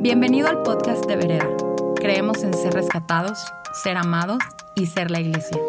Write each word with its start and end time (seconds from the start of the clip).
Bienvenido 0.00 0.46
al 0.46 0.62
podcast 0.62 1.04
de 1.06 1.16
Vereda. 1.16 1.48
Creemos 1.96 2.44
en 2.44 2.54
ser 2.54 2.72
rescatados, 2.72 3.44
ser 3.82 3.96
amados 3.96 4.38
y 4.76 4.86
ser 4.86 5.10
la 5.10 5.18
iglesia. 5.18 5.60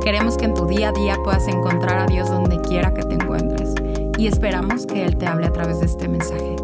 Queremos 0.00 0.36
que 0.36 0.44
en 0.44 0.54
tu 0.54 0.64
día 0.64 0.90
a 0.90 0.92
día 0.92 1.16
puedas 1.24 1.48
encontrar 1.48 1.98
a 1.98 2.06
Dios 2.06 2.30
donde 2.30 2.60
quiera 2.60 2.94
que 2.94 3.02
te 3.02 3.14
encuentres 3.14 3.74
y 4.16 4.28
esperamos 4.28 4.86
que 4.86 5.04
Él 5.04 5.18
te 5.18 5.26
hable 5.26 5.48
a 5.48 5.52
través 5.52 5.80
de 5.80 5.86
este 5.86 6.06
mensaje. 6.06 6.54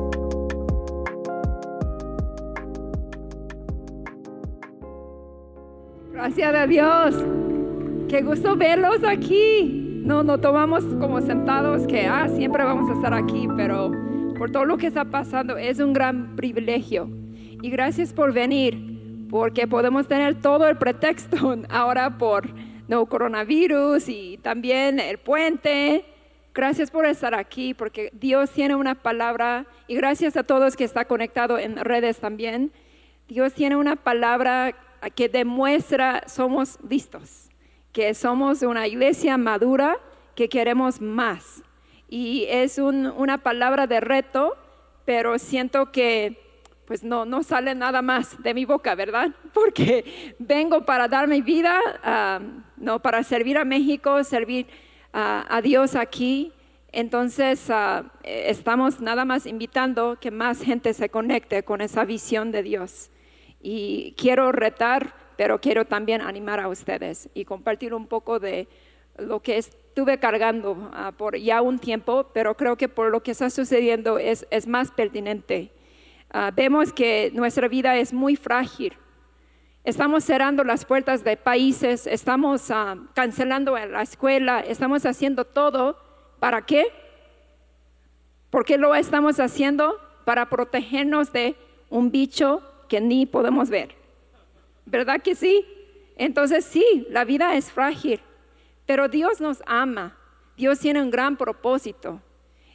Gracias 6.12 6.54
a 6.54 6.66
Dios. 6.68 7.24
Qué 8.08 8.22
gusto 8.22 8.54
verlos 8.54 9.02
aquí. 9.02 10.02
No, 10.04 10.22
no 10.22 10.38
tomamos 10.38 10.84
como 11.00 11.20
sentados 11.22 11.88
que 11.88 12.06
ah, 12.06 12.28
siempre 12.28 12.62
vamos 12.62 12.89
a 12.89 12.93
estar 12.93 13.14
aquí, 13.14 13.49
pero 13.57 13.90
por 14.44 14.53
todo 14.53 14.66
lo 14.66 14.76
que 14.76 14.89
está 14.89 15.07
pasando 15.07 15.57
es 15.57 15.80
un 15.80 15.94
gran 15.94 16.36
privilegio. 16.36 17.08
Y 17.62 17.71
gracias 17.71 18.12
por 18.12 18.34
venir, 18.34 19.26
porque 19.30 19.67
podemos 19.67 20.07
tener 20.07 20.34
todo 20.43 20.68
el 20.68 20.76
pretexto 20.76 21.57
ahora 21.70 22.18
por 22.18 22.50
no 22.86 23.07
coronavirus 23.07 24.07
y 24.11 24.39
también 24.43 25.00
el 25.00 25.17
puente. 25.17 26.04
Gracias 26.53 26.90
por 26.90 27.07
estar 27.07 27.34
aquí, 27.34 27.72
porque 27.72 28.11
Dios 28.12 28.50
tiene 28.50 28.75
una 28.75 28.94
palabra 28.94 29.64
y 29.89 29.94
gracias 29.94 30.36
a 30.36 30.43
todos 30.43 30.76
que 30.76 30.84
están 30.84 31.06
conectados 31.06 31.58
en 31.62 31.79
redes 31.79 32.19
también. 32.19 32.70
Dios 33.28 33.55
tiene 33.55 33.77
una 33.77 33.97
palabra 33.97 34.77
que 35.14 35.31
demuestra 35.31 36.22
somos 36.27 36.78
listos, 36.86 37.48
que 37.95 38.12
somos 38.12 38.61
una 38.61 38.86
iglesia 38.86 39.39
madura, 39.39 39.97
que 40.34 40.50
queremos 40.50 41.00
más. 41.00 41.64
Y 42.17 42.47
es 42.48 42.78
una 42.78 43.39
palabra 43.39 43.89
de 43.89 43.98
reto, 43.98 44.57
pero 45.05 45.37
siento 45.37 45.91
que 45.91 46.39
pues 46.84 47.03
no, 47.03 47.25
no 47.25 47.43
sale 47.43 47.75
nada 47.75 48.03
más 48.03 48.41
de 48.41 48.55
mi 48.55 48.65
boca, 48.65 48.95
¿verdad? 48.95 49.31
Porque 49.53 50.37
vengo 50.39 50.84
para 50.84 51.09
dar 51.09 51.27
mi 51.27 51.43
vida, 51.43 51.81
ah, 52.05 52.39
no 52.77 53.03
para 53.03 53.25
servir 53.25 53.59
a 53.59 53.65
México, 53.65 54.23
servir 54.23 54.69
a 55.12 55.61
Dios 55.61 55.97
aquí. 55.97 56.53
Entonces 56.93 57.69
ah, 57.69 58.05
estamos 58.23 59.01
nada 59.01 59.25
más 59.25 59.45
invitando 59.45 60.17
que 60.21 60.31
más 60.31 60.62
gente 60.62 60.95
se 60.95 61.09
conecte 61.09 61.65
con 61.65 61.81
esa 61.81 62.05
visión 62.05 62.53
de 62.53 62.62
Dios. 62.62 63.11
Y 63.61 64.15
quiero 64.17 64.53
retar, 64.53 65.17
pero 65.37 65.61
quiero 65.61 65.84
también 65.84 66.21
animar 66.21 66.61
a 66.61 66.69
ustedes 66.69 67.28
y 67.34 67.45
compartir 67.45 67.93
un 67.93 68.06
poco 68.06 68.39
de 68.39 68.69
lo 69.19 69.41
que 69.41 69.59
estuve 69.95 70.19
cargando 70.19 70.91
ah, 70.92 71.12
por 71.17 71.37
ya 71.37 71.62
un 71.62 71.78
tiempo, 71.78 72.28
pero 72.34 72.56
creo 72.56 72.77
que 72.77 72.89
por 72.89 73.12
lo 73.12 73.23
que 73.23 73.31
está 73.31 73.48
sucediendo 73.48 74.19
es, 74.19 74.45
es 74.50 74.67
más 74.67 74.91
pertinente. 74.91 75.70
Ah, 76.31 76.50
vemos 76.53 76.92
que 76.92 77.31
nuestra 77.33 77.69
vida 77.69 77.97
es 77.97 78.12
muy 78.12 78.34
frágil. 78.34 78.92
Estamos 79.84 80.25
cerrando 80.25 80.65
las 80.65 80.84
puertas 80.84 81.22
de 81.22 81.37
países, 81.37 82.09
estamos 82.09 82.70
uh, 82.70 83.06
cancelando 83.15 83.78
la 83.78 84.03
escuela, 84.03 84.59
estamos 84.59 85.06
haciendo 85.06 85.45
todo. 85.45 85.97
¿Para 86.41 86.67
qué? 86.67 86.87
¿Por 88.50 88.65
qué 88.65 88.78
lo 88.78 88.97
estamos 88.97 89.39
haciendo? 89.39 89.97
Para 90.25 90.50
protegernos 90.50 91.33
de 91.33 91.55
un 91.89 92.11
bicho 92.11 92.62
que 92.89 93.00
ni 93.00 93.27
podemos 93.27 93.70
ver. 93.70 93.95
¿Verdad 94.87 95.22
que 95.22 95.37
sí? 95.37 95.65
Entonces 96.17 96.65
sí, 96.65 97.06
la 97.11 97.25
vida 97.25 97.55
es 97.55 97.70
frágil, 97.70 98.20
pero 98.87 99.09
Dios 99.09 99.41
nos 99.41 99.63
ama. 99.67 100.17
Dios 100.57 100.79
tiene 100.79 101.03
un 101.03 101.11
gran 101.11 101.37
propósito 101.37 102.21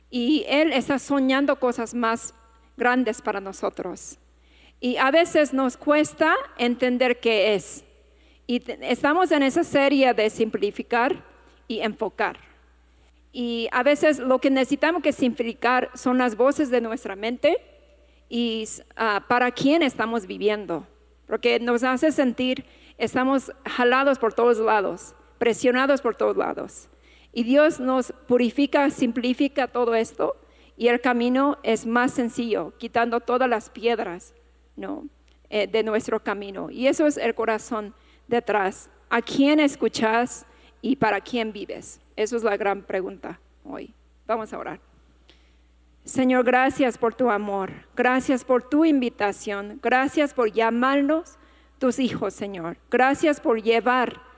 y 0.10 0.44
Él 0.48 0.74
está 0.74 1.00
soñando 1.00 1.60
cosas 1.60 1.94
más 1.94 2.34
grandes 2.76 3.22
para 3.22 3.40
nosotros. 3.40 4.18
Y 4.80 4.98
a 4.98 5.12
veces 5.12 5.54
nos 5.54 5.78
cuesta 5.78 6.36
entender 6.58 7.20
qué 7.20 7.56
es. 7.56 7.84
Y 8.48 8.64
estamos 8.82 9.32
en 9.32 9.44
esa 9.44 9.64
serie 9.64 10.14
de 10.14 10.30
simplificar 10.30 11.24
y 11.68 11.80
enfocar. 11.82 12.40
Y 13.32 13.68
a 13.72 13.84
veces 13.84 14.20
lo 14.20 14.40
que 14.40 14.50
necesitamos 14.50 15.04
que 15.04 15.14
simplificar 15.14 15.92
son 15.94 16.18
las 16.18 16.36
voces 16.36 16.72
de 16.72 16.82
nuestra 16.82 17.16
mente 17.16 17.58
y 18.28 18.68
ah, 18.96 19.24
para 19.28 19.52
quién 19.52 19.84
estamos 19.84 20.26
viviendo, 20.26 20.88
porque 21.28 21.60
nos 21.60 21.84
hace 21.84 22.12
sentir, 22.12 22.66
estamos 22.98 23.52
jalados 23.66 24.18
por 24.18 24.34
todos 24.34 24.58
lados, 24.58 25.16
presionados 25.40 26.02
por 26.02 26.16
todos 26.16 26.38
lados. 26.38 26.90
Y 27.34 27.44
Dios 27.44 27.80
nos 27.80 28.12
purifica, 28.28 28.90
simplifica 28.92 29.68
todo 29.68 29.96
esto 29.96 30.36
y 30.78 30.88
el 30.88 31.02
camino 31.02 31.58
es 31.64 31.86
más 31.86 32.14
sencillo, 32.14 32.74
quitando 32.78 33.20
todas 33.20 33.50
las 33.50 33.70
piedras 33.70 34.34
¿no? 34.76 35.08
Eh, 35.50 35.68
de 35.68 35.84
nuestro 35.84 36.22
camino. 36.22 36.70
Y 36.70 36.88
eso 36.88 37.06
es 37.06 37.18
el 37.18 37.36
corazón 37.36 37.94
detrás. 38.28 38.90
¿A 39.10 39.22
quién 39.22 39.60
escuchas 39.60 40.46
y 40.82 40.96
para 40.96 41.20
quién 41.20 41.52
vives? 41.52 42.00
Eso 42.16 42.38
es 42.38 42.44
la 42.44 42.56
gran 42.56 42.84
pregunta 42.84 43.40
hoy. 43.64 43.94
Vamos 44.26 44.54
a 44.54 44.60
orar. 44.60 44.80
Señor, 46.06 46.46
gracias 46.46 46.98
por 46.98 47.14
tu 47.14 47.30
amor, 47.30 47.72
gracias 47.96 48.44
por 48.44 48.64
tu 48.64 48.86
invitación, 48.86 49.80
gracias 49.84 50.34
por 50.34 50.52
llamarnos 50.52 51.38
tus 51.78 52.00
hijos, 52.00 52.34
Señor. 52.34 52.78
Gracias 52.90 53.40
por 53.40 53.62
llevar 53.62 54.29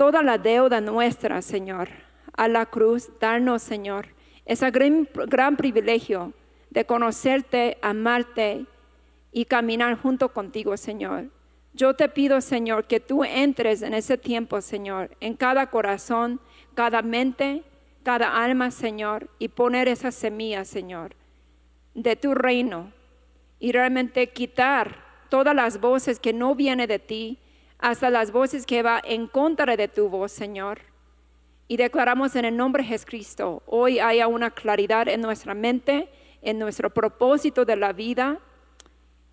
toda 0.00 0.22
la 0.22 0.38
deuda 0.38 0.80
nuestra, 0.80 1.42
Señor, 1.42 1.90
a 2.34 2.48
la 2.48 2.64
cruz, 2.64 3.10
darnos, 3.20 3.60
Señor, 3.62 4.06
ese 4.46 4.70
gran, 4.70 5.06
gran 5.26 5.58
privilegio 5.58 6.32
de 6.70 6.86
conocerte, 6.86 7.76
amarte 7.82 8.64
y 9.30 9.44
caminar 9.44 9.98
junto 10.00 10.32
contigo, 10.32 10.74
Señor. 10.78 11.26
Yo 11.74 11.96
te 11.96 12.08
pido, 12.08 12.40
Señor, 12.40 12.86
que 12.86 12.98
tú 12.98 13.24
entres 13.24 13.82
en 13.82 13.92
ese 13.92 14.16
tiempo, 14.16 14.62
Señor, 14.62 15.14
en 15.20 15.34
cada 15.34 15.66
corazón, 15.66 16.40
cada 16.74 17.02
mente, 17.02 17.62
cada 18.02 18.42
alma, 18.42 18.70
Señor, 18.70 19.28
y 19.38 19.48
poner 19.48 19.86
esa 19.86 20.12
semilla, 20.12 20.64
Señor, 20.64 21.14
de 21.92 22.16
tu 22.16 22.32
reino 22.32 22.90
y 23.58 23.72
realmente 23.72 24.30
quitar 24.30 25.04
todas 25.28 25.54
las 25.54 25.78
voces 25.78 26.18
que 26.18 26.32
no 26.32 26.54
vienen 26.54 26.88
de 26.88 26.98
ti, 26.98 27.38
hasta 27.80 28.10
las 28.10 28.32
voces 28.32 28.66
que 28.66 28.82
va 28.82 29.00
en 29.04 29.26
contra 29.26 29.76
de 29.76 29.88
tu 29.88 30.08
voz, 30.08 30.32
Señor. 30.32 30.80
Y 31.68 31.76
declaramos 31.76 32.36
en 32.36 32.44
el 32.44 32.56
nombre 32.56 32.82
de 32.82 32.88
Jesucristo, 32.88 33.62
hoy 33.66 34.00
haya 34.00 34.26
una 34.26 34.50
claridad 34.50 35.08
en 35.08 35.20
nuestra 35.20 35.54
mente, 35.54 36.08
en 36.42 36.58
nuestro 36.58 36.90
propósito 36.90 37.64
de 37.64 37.76
la 37.76 37.92
vida, 37.92 38.38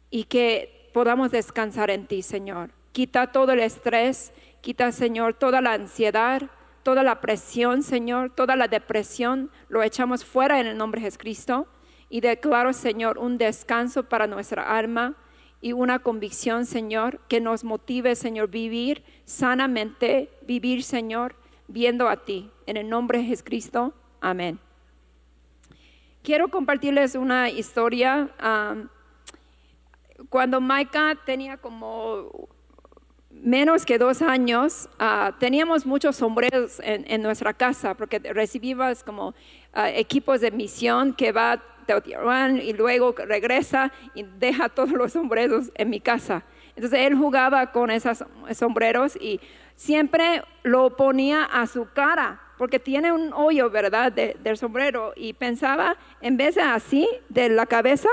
y 0.10 0.26
que 0.26 0.90
podamos 0.94 1.32
descansar 1.32 1.90
en 1.90 2.08
ti, 2.08 2.22
Señor. 2.22 2.72
Quita 2.92 3.32
todo 3.32 3.54
el 3.54 3.60
estrés, 3.60 4.32
quita, 4.62 4.92
Señor, 4.92 5.34
toda 5.34 5.62
la 5.62 5.74
ansiedad, 5.74 6.44
toda 6.84 7.04
la 7.04 7.20
presión, 7.20 7.84
Señor, 7.84 8.34
toda 8.34 8.56
la 8.56 8.68
depresión, 8.68 9.52
lo 9.68 9.84
echamos 9.84 10.24
fuera 10.24 10.60
en 10.60 10.68
el 10.68 10.78
nombre 10.78 11.02
de 11.02 11.08
Jesucristo 11.08 11.68
y 12.10 12.22
declaro, 12.22 12.72
Señor, 12.72 13.18
un 13.18 13.38
descanso 13.38 14.04
para 14.04 14.28
nuestra 14.28 14.78
alma 14.78 15.16
y 15.62 15.74
una 15.74 16.00
convicción, 16.00 16.66
Señor, 16.66 17.20
que 17.28 17.42
nos 17.42 17.64
motive, 17.64 18.16
Señor, 18.16 18.50
vivir 18.50 19.04
sanamente, 19.26 20.30
vivir, 20.42 20.84
Señor, 20.84 21.36
viendo 21.68 22.08
a 22.08 22.18
ti. 22.18 22.52
En 22.66 22.78
el 22.78 22.90
nombre 22.90 23.20
de 23.20 23.26
Jesucristo, 23.26 23.94
amén. 24.22 24.60
Quiero 26.24 26.50
compartirles 26.50 27.16
una 27.16 27.50
historia. 27.50 28.30
cuando 30.30 30.60
Maika 30.60 31.16
tenía 31.26 31.58
como 31.58 32.50
menos 33.30 33.86
que 33.86 33.98
dos 33.98 34.22
años, 34.22 34.90
ah, 35.00 35.36
teníamos 35.40 35.86
muchos 35.86 36.16
sombreros 36.16 36.80
en, 36.84 37.22
nuestra 37.22 37.54
casa, 37.54 37.94
porque 37.94 38.20
recibíamos 38.20 39.04
como 39.04 39.34
ah, 39.74 39.90
equipos 39.90 40.42
de 40.42 40.52
misión 40.52 41.14
que 41.14 41.32
va 41.32 41.64
Teotihuacán 41.88 42.58
y 42.58 42.74
luego 42.74 43.16
regresa 43.18 43.92
y 44.14 44.24
deja 44.24 44.70
todos 44.70 44.92
los 44.92 45.14
sombreros 45.14 45.72
en 45.74 45.90
mi 45.90 46.00
casa. 46.00 46.44
Entonces 46.76 47.00
él 47.08 47.16
jugaba 47.16 47.72
con 47.72 47.90
esos 47.90 48.24
sombreros 48.54 49.16
y 49.20 49.40
siempre 49.76 50.44
lo 50.62 50.96
ponía 50.96 51.46
a 51.46 51.66
su 51.66 51.88
cara, 51.92 52.40
porque 52.58 52.78
tiene 52.80 53.12
un 53.12 53.34
hoyo, 53.34 53.70
¿verdad?, 53.72 54.12
del 54.12 54.58
sombrero. 54.58 55.14
Y 55.16 55.34
pensaba, 55.34 55.98
en 56.22 56.38
vez 56.38 56.56
de 56.56 56.62
así, 56.62 57.08
de 57.30 57.50
la 57.50 57.66
cabeza, 57.66 58.10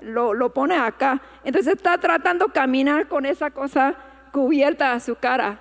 lo, 0.00 0.34
lo 0.34 0.52
pone 0.52 0.76
acá. 0.76 1.20
Entonces 1.44 1.76
está 1.76 1.98
tratando 1.98 2.46
de 2.46 2.52
caminar 2.52 3.06
con 3.06 3.24
esa 3.24 3.50
cosa 3.50 3.94
cubierta 4.32 4.92
a 4.92 5.00
su 5.00 5.14
cara. 5.14 5.60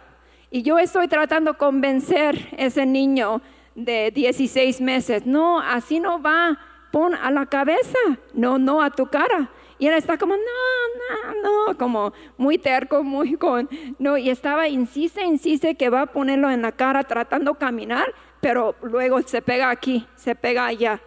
Y 0.49 0.63
yo 0.63 0.79
estoy 0.79 1.07
tratando 1.07 1.51
de 1.53 1.57
convencer 1.57 2.49
a 2.53 2.63
ese 2.63 2.85
niño 2.85 3.41
de 3.77 4.11
16 4.11 4.81
meses, 4.81 5.25
no, 5.27 5.59
así 5.59 5.99
no 5.99 6.19
va, 6.19 6.57
pon 6.91 7.15
a 7.15 7.31
la 7.31 7.45
cabeza, 7.45 7.97
no, 8.33 8.57
no 8.57 8.81
a 8.81 8.89
tu 8.89 9.07
cara. 9.07 9.49
Y 9.79 9.87
él 9.87 9.93
está 9.93 10.17
como, 10.17 10.35
no, 10.35 11.33
no, 11.33 11.67
no, 11.67 11.77
como 11.77 12.13
muy 12.37 12.57
terco, 12.57 13.03
muy 13.03 13.35
con, 13.35 13.69
no, 13.99 14.17
y 14.17 14.29
estaba, 14.29 14.67
insiste, 14.67 15.23
insiste 15.23 15.75
que 15.75 15.89
va 15.89 16.01
a 16.01 16.05
ponerlo 16.07 16.49
en 16.49 16.63
la 16.63 16.71
cara 16.71 17.03
tratando 17.03 17.53
de 17.53 17.59
caminar, 17.59 18.13
pero 18.41 18.75
luego 18.81 19.21
se 19.21 19.41
pega 19.41 19.69
aquí, 19.69 20.07
se 20.15 20.33
pega 20.33 20.65
allá. 20.65 20.99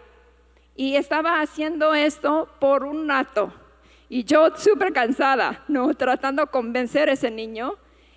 Y 0.75 0.95
estaba 0.95 1.41
haciendo 1.41 1.93
esto 1.93 2.47
por 2.59 2.85
un 2.85 3.07
rato 3.07 3.53
Y 4.07 4.23
yo 4.23 4.55
súper 4.55 4.93
cansada, 4.93 5.63
¿no? 5.67 5.93
Tratando 5.93 6.43
de 6.43 6.47
convencer 6.47 7.09
a 7.09 7.13
ese 7.13 7.29
niño. 7.29 7.73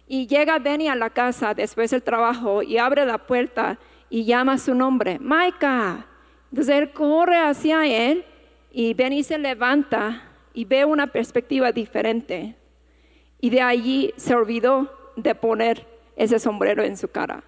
Y 0.06 0.26
llega 0.26 0.58
Benny 0.58 0.88
a 0.88 0.94
la 0.94 1.10
casa 1.10 1.54
después 1.54 1.90
del 1.90 2.02
trabajo 2.02 2.62
y 2.62 2.78
abre 2.78 3.04
la 3.06 3.18
puerta 3.18 3.78
y 4.08 4.24
llama 4.24 4.58
su 4.58 4.74
nombre, 4.74 5.18
Maika. 5.18 6.06
Entonces 6.54 6.76
él 6.76 6.92
corre 6.92 7.36
hacia 7.36 7.84
él 7.84 8.24
y 8.70 8.94
Benny 8.94 9.24
se 9.24 9.38
levanta 9.38 10.22
y 10.52 10.64
ve 10.64 10.84
una 10.84 11.08
perspectiva 11.08 11.72
diferente. 11.72 12.54
Y 13.40 13.50
de 13.50 13.60
allí 13.60 14.14
se 14.16 14.36
olvidó 14.36 14.88
de 15.16 15.34
poner 15.34 15.84
ese 16.14 16.38
sombrero 16.38 16.84
en 16.84 16.96
su 16.96 17.08
cara. 17.08 17.42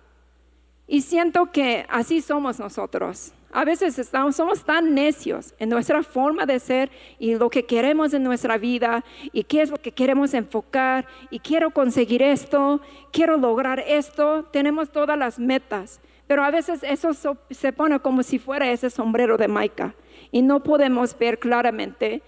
Y 0.89 1.03
siento 1.03 1.53
que 1.53 1.87
así 1.89 2.21
somos 2.21 2.59
nosotros. 2.59 3.33
A 3.53 3.65
veces 3.65 3.97
estamos, 3.97 4.35
somos 4.35 4.65
tan 4.65 4.93
necios 4.93 5.55
en 5.61 5.69
nuestra 5.69 6.03
forma 6.03 6.45
de 6.45 6.59
ser 6.59 6.91
y 7.21 7.37
lo 7.37 7.49
que 7.49 7.65
queremos 7.65 8.13
en 8.13 8.25
nuestra 8.25 8.59
vida 8.59 9.05
y 9.33 9.45
qué 9.45 9.63
es 9.63 9.71
lo 9.71 9.81
que 9.81 9.93
queremos 9.93 10.35
enfocar 10.35 11.07
y 11.31 11.39
quiero 11.39 11.71
conseguir 11.71 12.23
esto, 12.23 12.81
quiero 13.13 13.37
lograr 13.37 13.85
esto, 13.87 14.43
tenemos 14.51 14.91
todas 14.91 15.17
las 15.17 15.39
metas, 15.39 16.01
pero 16.27 16.43
a 16.43 16.51
veces 16.51 16.83
eso 16.83 17.13
se 17.51 17.73
pone 17.73 18.01
como 18.01 18.23
si 18.23 18.39
fuera 18.39 18.71
ese 18.71 18.91
sombrero 18.91 19.37
de 19.37 19.49
Maica 19.49 19.95
y 20.33 20.43
no 20.43 20.63
podemos 20.63 21.17
ver 21.19 21.39
claramente 21.39 22.23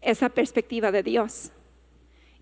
esa 0.00 0.28
perspectiva 0.28 0.90
de 0.90 1.02
Dios. 1.02 1.52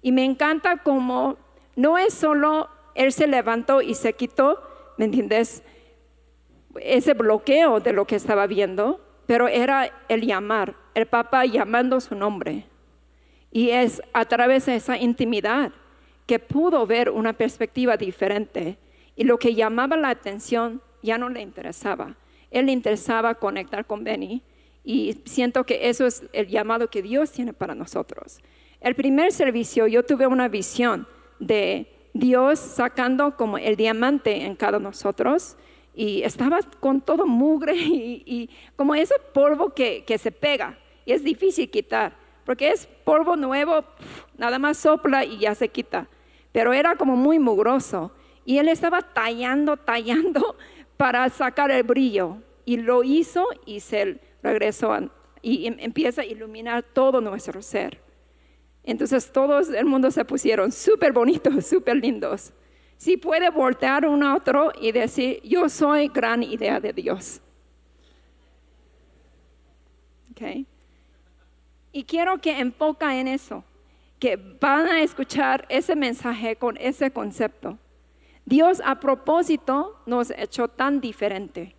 Y 0.00 0.12
me 0.12 0.24
encanta 0.24 0.78
como 0.78 1.36
no 1.76 1.98
es 1.98 2.14
solo 2.14 2.68
Él 2.94 3.12
se 3.12 3.26
levantó 3.26 3.80
y 3.80 3.94
se 3.94 4.12
quitó, 4.12 4.62
¿me 4.98 5.06
entiendes? 5.06 5.62
Ese 6.76 7.14
bloqueo 7.14 7.80
de 7.80 7.92
lo 7.92 8.06
que 8.06 8.16
estaba 8.16 8.46
viendo, 8.46 9.00
pero 9.26 9.48
era 9.48 9.90
el 10.08 10.26
llamar, 10.26 10.74
el 10.94 11.06
papá 11.06 11.46
llamando 11.46 12.00
su 12.00 12.14
nombre. 12.14 12.66
Y 13.50 13.70
es 13.70 14.02
a 14.12 14.24
través 14.24 14.66
de 14.66 14.76
esa 14.76 14.96
intimidad 14.96 15.72
que 16.26 16.38
pudo 16.38 16.86
ver 16.86 17.10
una 17.10 17.32
perspectiva 17.32 17.96
diferente. 17.96 18.78
Y 19.16 19.24
lo 19.24 19.38
que 19.38 19.54
llamaba 19.54 19.96
la 19.96 20.10
atención 20.10 20.80
ya 21.02 21.18
no 21.18 21.28
le 21.28 21.40
interesaba. 21.40 22.16
Él 22.50 22.66
le 22.66 22.72
interesaba 22.72 23.34
conectar 23.34 23.86
con 23.86 24.04
Benny. 24.04 24.42
Y 24.84 25.18
siento 25.24 25.64
que 25.64 25.88
eso 25.88 26.06
es 26.06 26.24
el 26.32 26.48
llamado 26.48 26.90
que 26.90 27.02
Dios 27.02 27.30
tiene 27.30 27.52
para 27.52 27.74
nosotros. 27.74 28.40
El 28.80 28.94
primer 28.94 29.32
servicio 29.32 29.86
yo 29.86 30.04
tuve 30.04 30.26
una 30.26 30.48
visión 30.48 31.06
de 31.38 31.86
Dios 32.14 32.58
sacando 32.58 33.36
como 33.36 33.58
el 33.58 33.76
diamante 33.76 34.44
en 34.44 34.56
cada 34.56 34.78
nosotros 34.78 35.56
y 35.94 36.22
estaba 36.22 36.60
con 36.80 37.00
todo 37.00 37.26
mugre 37.26 37.74
y, 37.76 38.50
como 38.76 38.94
ese 38.94 39.14
polvo 39.32 39.70
que, 39.70 40.04
que, 40.04 40.18
se 40.18 40.32
pega 40.32 40.78
y 41.04 41.12
es 41.12 41.22
difícil 41.22 41.70
quitar, 41.70 42.16
porque 42.44 42.70
es 42.70 42.86
polvo 43.04 43.36
nuevo, 43.36 43.84
nada 44.36 44.58
más 44.58 44.78
sopla 44.78 45.24
y 45.24 45.38
ya 45.38 45.54
se 45.54 45.68
quita, 45.68 46.08
pero 46.50 46.72
era 46.72 46.96
como 46.96 47.16
muy 47.16 47.38
mugroso 47.38 48.12
y 48.44 48.58
él 48.58 48.68
estaba 48.68 49.02
tallando, 49.02 49.76
tallando 49.76 50.56
para 50.96 51.28
sacar 51.28 51.70
el 51.70 51.82
brillo 51.82 52.38
y 52.64 52.76
lo 52.76 53.02
hizo 53.02 53.46
y 53.66 53.80
se 53.80 54.20
regresó 54.42 54.96
y 55.40 55.66
em, 55.66 55.76
empieza 55.78 56.22
a 56.22 56.24
iluminar 56.24 56.82
todo 56.82 57.20
nuestro 57.20 57.60
ser. 57.62 58.00
Entonces 58.84 59.30
todos 59.30 59.70
el 59.70 59.86
mundo 59.86 60.10
se 60.10 60.24
pusieron 60.24 60.72
súper 60.72 61.12
bonitos, 61.12 61.66
súper 61.66 61.96
lindos. 61.96 62.52
Si 62.96 63.16
puede 63.16 63.50
voltear 63.50 64.06
uno 64.06 64.28
a 64.28 64.36
otro 64.36 64.72
y 64.80 64.92
decir, 64.92 65.40
yo 65.42 65.68
soy 65.68 66.08
gran 66.08 66.42
idea 66.42 66.78
de 66.78 66.92
Dios. 66.92 67.42
Y 71.92 72.04
quiero 72.04 72.38
que 72.38 72.58
enfoca 72.58 73.18
en 73.18 73.28
eso, 73.28 73.64
que 74.18 74.36
van 74.36 74.86
a 74.86 75.02
escuchar 75.02 75.66
ese 75.68 75.94
mensaje 75.94 76.56
con 76.56 76.76
ese 76.78 77.10
concepto. 77.10 77.78
Dios 78.44 78.82
a 78.84 79.00
propósito 79.00 80.00
nos 80.06 80.30
echó 80.30 80.68
tan 80.68 81.00
diferente. 81.00 81.74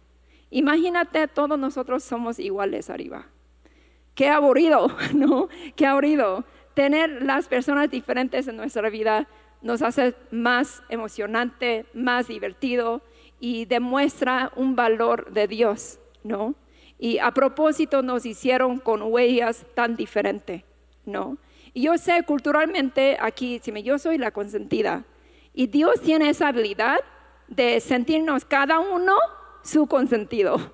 Imagínate, 0.50 1.28
todos 1.28 1.58
nosotros 1.58 2.04
somos 2.04 2.40
iguales 2.40 2.90
arriba. 2.90 3.28
Qué 4.16 4.30
aburrido, 4.30 4.88
¿no? 5.14 5.50
Qué 5.76 5.86
aburrido 5.86 6.46
tener 6.74 7.22
las 7.24 7.48
personas 7.48 7.90
diferentes 7.90 8.48
en 8.48 8.58
nuestra 8.58 8.90
vida 8.90 9.28
nos 9.62 9.82
hace 9.82 10.16
más 10.32 10.84
emocionante, 10.90 11.86
más 11.94 12.28
divertido 12.28 13.02
y 13.40 13.66
demuestra 13.66 14.52
un 14.56 14.76
valor 14.76 15.32
de 15.32 15.48
Dios, 15.48 16.00
¿no? 16.24 16.56
Y 17.00 17.20
a 17.20 17.32
propósito 17.32 18.02
nos 18.02 18.26
hicieron 18.26 18.80
con 18.80 19.02
huellas 19.02 19.66
tan 19.74 19.96
diferentes, 19.96 20.64
¿no? 21.06 21.38
Y 21.74 21.84
yo 21.84 21.98
sé 21.98 22.24
culturalmente 22.24 23.18
aquí, 23.20 23.60
si 23.64 23.84
yo 23.84 23.98
soy 23.98 24.18
la 24.18 24.32
consentida, 24.32 25.06
y 25.54 25.68
Dios 25.68 26.02
tiene 26.02 26.30
esa 26.30 26.50
habilidad 26.50 27.00
de 27.48 27.80
sentirnos 27.80 28.46
cada 28.46 28.80
uno 28.80 29.16
su 29.62 29.88
consentido, 29.88 30.74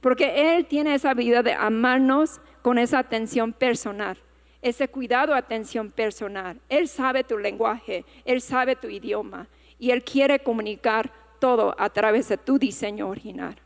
porque 0.00 0.56
Él 0.56 0.66
tiene 0.66 0.94
esa 0.94 1.10
habilidad 1.10 1.44
de 1.44 1.54
amarnos 1.54 2.40
con 2.62 2.78
esa 2.78 2.98
atención 2.98 3.52
personal 3.52 4.16
ese 4.62 4.86
cuidado, 4.88 5.34
atención 5.34 5.90
personal. 5.90 6.60
Él 6.68 6.88
sabe 6.88 7.24
tu 7.24 7.36
lenguaje, 7.36 8.04
Él 8.24 8.40
sabe 8.40 8.76
tu 8.76 8.88
idioma 8.88 9.48
y 9.78 9.90
Él 9.90 10.04
quiere 10.04 10.38
comunicar 10.38 11.12
todo 11.40 11.74
a 11.76 11.90
través 11.90 12.28
de 12.28 12.38
tu 12.38 12.58
diseño 12.58 13.08
original. 13.08 13.56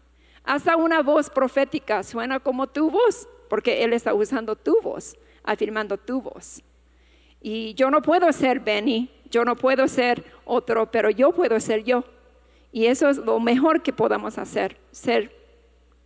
Hasta 0.42 0.76
una 0.76 1.02
voz 1.02 1.28
profética 1.28 2.02
suena 2.02 2.40
como 2.40 2.66
tu 2.66 2.90
voz, 2.90 3.28
porque 3.50 3.84
Él 3.84 3.92
está 3.92 4.14
usando 4.14 4.56
tu 4.56 4.80
voz, 4.80 5.16
afirmando 5.44 5.98
tu 5.98 6.22
voz. 6.22 6.62
Y 7.42 7.74
yo 7.74 7.90
no 7.90 8.00
puedo 8.00 8.32
ser 8.32 8.60
Benny, 8.60 9.10
yo 9.30 9.44
no 9.44 9.56
puedo 9.56 9.88
ser 9.88 10.24
otro, 10.44 10.90
pero 10.90 11.10
yo 11.10 11.32
puedo 11.32 11.58
ser 11.60 11.84
yo. 11.84 12.04
Y 12.72 12.86
eso 12.86 13.08
es 13.08 13.18
lo 13.18 13.40
mejor 13.40 13.82
que 13.82 13.92
podamos 13.92 14.38
hacer, 14.38 14.76
ser 14.90 15.34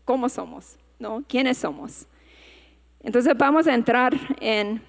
como 0.04 0.28
somos, 0.28 0.76
¿no? 0.98 1.24
¿Quiénes 1.28 1.58
somos? 1.58 2.06
Entonces 3.02 3.36
vamos 3.36 3.66
a 3.66 3.74
entrar 3.74 4.14
en, 4.40 4.82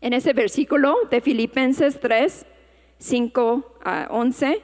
en 0.00 0.12
ese 0.12 0.32
versículo 0.32 0.96
de 1.10 1.20
Filipenses 1.20 1.98
3, 2.00 2.44
5 2.98 3.78
a 3.84 4.08
11. 4.10 4.62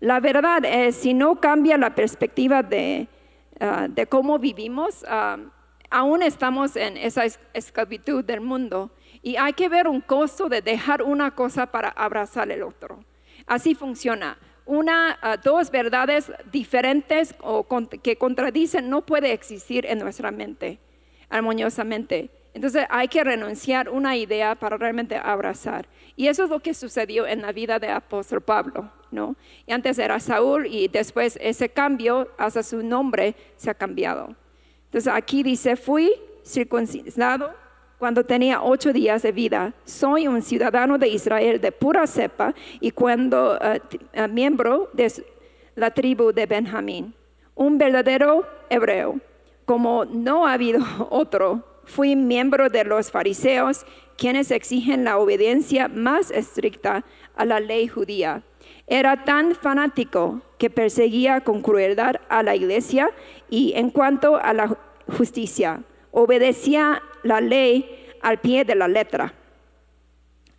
La 0.00 0.20
verdad 0.20 0.64
es, 0.64 0.96
si 0.96 1.14
no 1.14 1.40
cambia 1.40 1.78
la 1.78 1.94
perspectiva 1.94 2.62
de, 2.62 3.08
ah, 3.58 3.88
de 3.88 4.06
cómo 4.06 4.38
vivimos, 4.38 5.04
ah, 5.08 5.38
aún 5.90 6.22
estamos 6.22 6.76
en 6.76 6.96
esa 6.96 7.24
esclavitud 7.54 8.22
del 8.24 8.40
mundo 8.40 8.90
y 9.26 9.34
hay 9.38 9.54
que 9.54 9.68
ver 9.68 9.88
un 9.88 10.00
costo 10.00 10.48
de 10.48 10.62
dejar 10.62 11.02
una 11.02 11.32
cosa 11.32 11.66
para 11.66 11.88
abrazar 11.88 12.48
el 12.52 12.62
otro. 12.62 13.04
Así 13.44 13.74
funciona. 13.74 14.38
Una, 14.64 15.18
ah, 15.20 15.36
dos 15.36 15.72
verdades 15.72 16.30
diferentes 16.52 17.34
o 17.40 17.66
que 18.04 18.14
contradicen 18.18 18.88
no 18.88 19.04
puede 19.04 19.32
existir 19.32 19.84
en 19.84 19.98
nuestra 19.98 20.30
mente 20.30 20.78
armoniosamente. 21.28 22.30
Entonces 22.54 22.86
hay 22.88 23.08
que 23.08 23.24
renunciar 23.24 23.88
una 23.88 24.16
idea 24.16 24.54
para 24.54 24.76
realmente 24.76 25.16
abrazar. 25.16 25.88
Y 26.14 26.28
eso 26.28 26.44
es 26.44 26.50
lo 26.50 26.60
que 26.60 26.72
sucedió 26.72 27.26
en 27.26 27.42
la 27.42 27.50
vida 27.50 27.80
de 27.80 27.88
apóstol 27.88 28.42
Pablo, 28.42 28.92
¿no? 29.10 29.34
Y 29.66 29.72
antes 29.72 29.98
era 29.98 30.20
Saúl 30.20 30.68
y 30.68 30.86
después 30.86 31.36
ese 31.42 31.68
cambio 31.68 32.28
hasta 32.38 32.62
su 32.62 32.80
nombre 32.80 33.34
se 33.56 33.70
ha 33.70 33.74
cambiado. 33.74 34.36
Entonces 34.84 35.12
aquí 35.12 35.42
dice, 35.42 35.74
fui 35.74 36.12
circuncidado 36.44 37.65
cuando 37.98 38.24
tenía 38.24 38.62
ocho 38.62 38.92
días 38.92 39.22
de 39.22 39.32
vida. 39.32 39.72
Soy 39.84 40.28
un 40.28 40.42
ciudadano 40.42 40.98
de 40.98 41.08
Israel 41.08 41.60
de 41.60 41.72
pura 41.72 42.06
cepa 42.06 42.54
y 42.80 42.90
cuando 42.90 43.58
eh, 43.60 43.80
eh, 44.12 44.28
miembro 44.28 44.90
de 44.92 45.12
la 45.74 45.90
tribu 45.90 46.32
de 46.32 46.46
Benjamín, 46.46 47.14
un 47.54 47.78
verdadero 47.78 48.46
hebreo 48.70 49.20
como 49.66 50.04
no 50.04 50.46
ha 50.46 50.54
habido 50.54 50.80
otro, 51.10 51.64
fui 51.84 52.16
miembro 52.16 52.70
de 52.70 52.84
los 52.84 53.10
fariseos, 53.10 53.84
quienes 54.16 54.50
exigen 54.50 55.04
la 55.04 55.18
obediencia 55.18 55.88
más 55.88 56.30
estricta 56.30 57.04
a 57.36 57.44
la 57.44 57.60
ley 57.60 57.86
judía. 57.86 58.42
Era 58.86 59.24
tan 59.24 59.54
fanático 59.54 60.40
que 60.58 60.70
perseguía 60.70 61.40
con 61.40 61.60
crueldad 61.60 62.16
a 62.28 62.42
la 62.42 62.54
iglesia 62.54 63.10
y 63.50 63.72
en 63.74 63.90
cuanto 63.90 64.36
a 64.36 64.52
la 64.54 64.76
justicia, 65.16 65.82
obedecía 66.18 67.02
la 67.24 67.42
ley 67.42 68.08
al 68.22 68.38
pie 68.38 68.64
de 68.64 68.74
la 68.74 68.88
letra. 68.88 69.34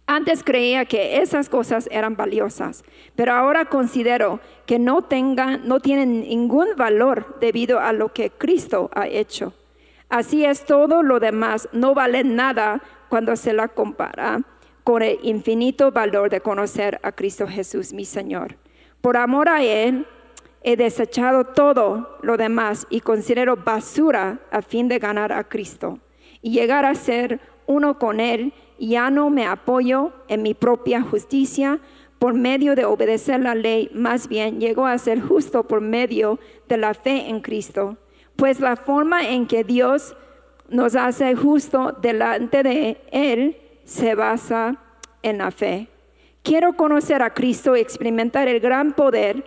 Antes 0.06 0.44
creía 0.44 0.86
que 0.86 1.20
esas 1.20 1.50
cosas 1.50 1.90
eran 1.92 2.16
valiosas, 2.16 2.84
pero 3.16 3.34
ahora 3.34 3.66
considero 3.66 4.40
que 4.68 4.78
no, 4.78 5.02
tengan, 5.02 5.68
no 5.68 5.80
tienen 5.80 6.22
ningún 6.22 6.68
valor 6.78 7.40
debido 7.40 7.80
a 7.80 7.92
lo 7.92 8.14
que 8.14 8.30
Cristo 8.30 8.92
ha 8.94 9.08
hecho. 9.08 9.56
Así 10.10 10.46
es, 10.46 10.64
todo 10.64 11.02
lo 11.02 11.20
demás 11.20 11.68
no 11.72 11.96
vale 11.96 12.24
nada 12.24 12.84
cuando 13.10 13.36
se 13.36 13.52
la 13.52 13.68
compara 13.68 14.42
con 14.84 15.02
el 15.02 15.18
infinito 15.24 15.92
valor 15.92 16.30
de 16.30 16.40
conocer 16.40 17.00
a 17.02 17.12
Cristo 17.14 17.48
Jesús, 17.48 17.94
mi 17.94 18.06
Señor. 18.06 18.58
Por 19.02 19.18
amor 19.18 19.50
a 19.50 19.64
Él, 19.64 20.06
he 20.68 20.76
desechado 20.76 21.46
todo 21.46 22.18
lo 22.22 22.36
demás 22.36 22.88
y 22.90 23.00
considero 23.00 23.56
basura 23.56 24.42
a 24.52 24.62
fin 24.62 24.90
de 24.90 25.00
ganar 25.00 25.32
a 25.32 25.46
Cristo 25.46 26.00
y 26.42 26.52
llegar 26.52 26.84
a 26.84 26.94
ser 26.94 27.40
uno 27.68 27.98
con 27.98 28.20
Él, 28.20 28.52
ya 28.78 29.10
no 29.10 29.30
me 29.30 29.46
apoyo 29.46 30.12
en 30.28 30.42
mi 30.42 30.54
propia 30.54 31.02
justicia 31.02 31.80
por 32.20 32.34
medio 32.34 32.76
de 32.76 32.84
obedecer 32.84 33.40
la 33.40 33.56
ley, 33.56 33.90
más 33.94 34.28
bien 34.28 34.60
llego 34.60 34.86
a 34.86 34.98
ser 34.98 35.22
justo 35.22 35.64
por 35.64 35.80
medio 35.80 36.38
de 36.68 36.76
la 36.76 36.94
fe 36.94 37.30
en 37.30 37.40
Cristo. 37.40 37.96
Pues 38.36 38.60
la 38.60 38.76
forma 38.76 39.30
en 39.30 39.48
que 39.48 39.64
Dios 39.64 40.18
nos 40.68 40.98
hace 40.98 41.34
justo 41.34 41.96
delante 42.02 42.64
de 42.64 42.98
Él 43.14 43.56
se 43.86 44.16
basa 44.16 44.76
en 45.24 45.38
la 45.38 45.52
fe. 45.52 45.88
Quiero 46.44 46.74
conocer 46.74 47.22
a 47.22 47.34
Cristo 47.34 47.78
y 47.78 47.80
experimentar 47.80 48.50
el 48.50 48.60
gran 48.60 48.92
poder, 48.92 49.46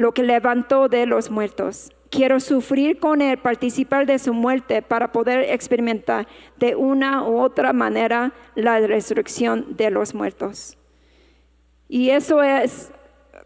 lo 0.00 0.14
que 0.14 0.22
levantó 0.22 0.88
de 0.88 1.04
los 1.04 1.30
muertos. 1.30 1.92
Quiero 2.08 2.40
sufrir 2.40 2.98
con 2.98 3.20
Él, 3.20 3.36
participar 3.36 4.06
de 4.06 4.18
su 4.18 4.32
muerte 4.32 4.80
para 4.80 5.12
poder 5.12 5.42
experimentar 5.50 6.26
de 6.58 6.74
una 6.74 7.22
u 7.22 7.38
otra 7.38 7.74
manera 7.74 8.32
la 8.54 8.80
resurrección 8.80 9.76
de 9.76 9.90
los 9.90 10.14
muertos. 10.14 10.78
Y 11.86 12.08
eso 12.08 12.42
es 12.42 12.90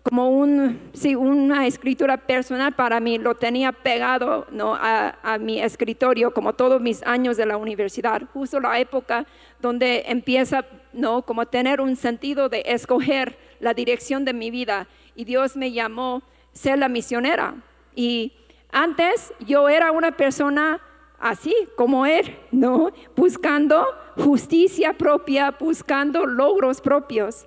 como 0.05 0.29
un, 0.31 0.79
sí, 0.93 1.17
una 1.17 1.67
escritura 1.67 2.19
personal 2.19 2.73
para 2.73 3.01
mí, 3.01 3.19
lo 3.19 3.35
tenía 3.35 3.73
pegado 3.73 4.47
¿no? 4.53 4.77
a, 4.77 5.19
a, 5.25 5.39
mi 5.39 5.61
escritorio 5.61 6.33
como 6.33 6.53
todos 6.53 6.81
mis 6.81 7.03
años 7.03 7.37
de 7.37 7.47
la 7.47 7.57
universidad, 7.57 8.23
justo 8.33 8.61
la 8.61 8.79
época 8.79 9.27
donde 9.61 10.05
empieza 10.07 10.65
¿no? 10.93 11.23
como 11.23 11.47
tener 11.47 11.81
un 11.81 11.97
sentido 11.97 12.49
de 12.49 12.63
escoger 12.65 13.37
la 13.59 13.75
dirección 13.75 14.25
de 14.25 14.35
mi 14.35 14.53
vida. 14.53 14.87
Y 15.17 15.25
Dios 15.25 15.57
me 15.57 15.73
llamó 15.73 16.23
ser 16.55 16.79
la 16.79 16.89
misionera. 16.89 17.55
Y 17.95 18.33
antes 18.73 19.35
yo 19.41 19.69
era 19.69 19.93
una 19.93 20.17
persona 20.17 20.81
así 21.19 21.55
como 21.77 22.07
Él, 22.07 22.37
¿no? 22.51 22.91
Buscando 23.15 23.87
justicia 24.17 24.95
propia, 24.95 25.51
buscando 25.59 26.25
logros 26.25 26.81
propios. 26.81 27.47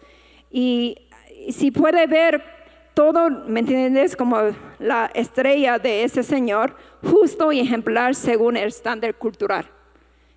Y 0.51 0.97
si 1.49 1.71
puede 1.71 2.07
ver 2.07 2.43
todo, 2.93 3.29
¿me 3.29 3.59
entiendes? 3.59 4.15
Como 4.15 4.37
la 4.79 5.11
estrella 5.13 5.77
de 5.77 6.03
ese 6.03 6.23
Señor, 6.23 6.75
justo 7.03 7.51
y 7.51 7.59
ejemplar 7.59 8.15
según 8.15 8.57
el 8.57 8.69
estándar 8.69 9.15
cultural, 9.15 9.69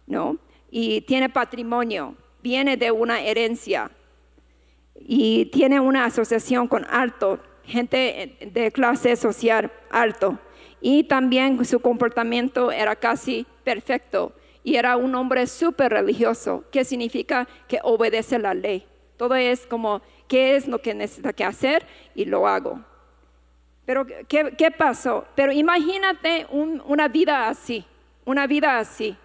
¿no? 0.07 0.37
Y 0.71 1.01
tiene 1.03 1.29
patrimonio, 1.29 2.15
viene 2.43 2.77
de 2.77 2.91
una 2.91 3.21
herencia 3.21 3.91
y 4.95 5.47
tiene 5.47 5.81
una 5.81 6.05
asociación 6.05 6.69
con 6.69 6.85
alto, 6.85 7.41
gente 7.71 8.37
de 8.41 8.71
clase 8.71 9.17
social 9.17 9.71
alto. 9.91 10.39
Y 10.81 11.05
también 11.05 11.65
su 11.65 11.81
comportamiento 11.81 12.73
era 12.73 12.97
casi 12.97 13.47
perfecto 13.65 14.33
y 14.63 14.77
era 14.77 14.97
un 14.97 15.15
hombre 15.15 15.47
súper 15.47 15.93
religioso, 15.93 16.65
que 16.71 16.85
significa 16.85 17.49
que 17.69 17.81
obedece 17.83 18.39
la 18.39 18.55
ley. 18.55 18.87
Todo 19.17 19.35
es 19.35 19.67
como 19.67 20.03
qué 20.29 20.57
es 20.57 20.67
lo 20.69 20.81
que 20.81 20.95
necesita 20.95 21.33
que 21.33 21.45
hacer 21.45 21.87
y 22.15 22.25
lo 22.25 22.47
hago. 22.47 22.81
Pero 23.85 24.07
¿qué, 24.29 24.71
pasó? 24.77 25.27
Pero 25.35 25.53
imagínate 25.53 26.47
una 26.51 27.09
vida 27.09 27.49
así, 27.49 27.85
una 28.25 28.47
vida 28.47 28.79
así. 28.79 29.17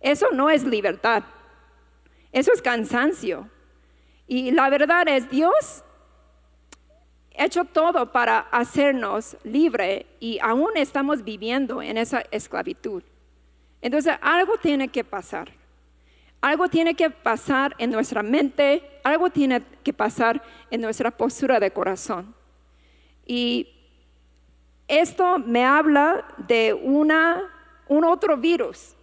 Eso 0.00 0.28
no 0.32 0.48
es 0.48 0.64
libertad, 0.64 1.24
eso 2.32 2.52
es 2.52 2.62
cansancio. 2.62 3.48
Y 4.26 4.52
la 4.52 4.70
verdad 4.70 5.08
es, 5.08 5.28
Dios 5.28 5.84
hecho 7.44 7.64
todo 7.64 8.12
para 8.12 8.40
hacernos 8.50 9.36
libre 9.44 10.06
y 10.20 10.38
aún 10.40 10.76
estamos 10.76 11.24
viviendo 11.24 11.82
en 11.82 11.96
esa 11.96 12.22
esclavitud. 12.30 13.02
Entonces 13.80 14.14
algo 14.20 14.56
tiene 14.58 14.88
que 14.88 15.04
pasar. 15.04 15.50
Algo 16.42 16.68
tiene 16.68 16.94
que 16.94 17.10
pasar 17.10 17.74
en 17.78 17.90
nuestra 17.90 18.22
mente, 18.22 18.82
algo 19.04 19.28
tiene 19.30 19.62
que 19.82 19.92
pasar 19.92 20.42
en 20.70 20.80
nuestra 20.80 21.10
postura 21.10 21.60
de 21.60 21.70
corazón. 21.70 22.34
Y 23.26 23.68
esto 24.88 25.38
me 25.38 25.64
habla 25.64 26.24
de 26.48 26.74
una, 26.74 27.42
un 27.88 28.04
otro 28.04 28.36
virus. 28.36 28.96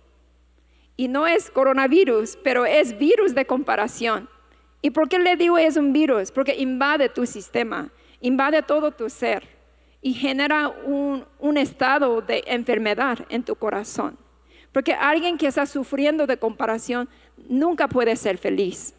Y 0.95 1.07
no 1.07 1.27
es 1.27 1.49
coronavirus, 1.51 2.37
pero 2.43 2.65
es 2.65 2.97
virus 2.97 3.35
de 3.35 3.45
comparación. 3.45 4.27
¿Y 4.81 4.89
por 4.89 5.07
qué 5.07 5.19
le 5.19 5.35
digo 5.35 5.57
es 5.57 5.77
un 5.77 5.93
virus? 5.93 6.31
Porque 6.31 6.55
invade 6.55 7.09
tu 7.09 7.25
sistema, 7.25 7.89
invade 8.21 8.61
todo 8.63 8.91
tu 8.91 9.09
ser 9.09 9.47
y 10.01 10.13
genera 10.13 10.69
un, 10.69 11.25
estado 11.57 12.21
de 12.21 12.43
enfermedad 12.47 13.19
en 13.29 13.43
tu 13.43 13.55
corazón. 13.55 14.17
Porque 14.71 14.93
alguien 14.93 15.37
que 15.37 15.47
está 15.47 15.65
sufriendo 15.65 16.27
de 16.27 16.37
comparación 16.37 17.09
nunca 17.49 17.87
puede 17.87 18.15
ser 18.15 18.37
feliz. 18.37 18.93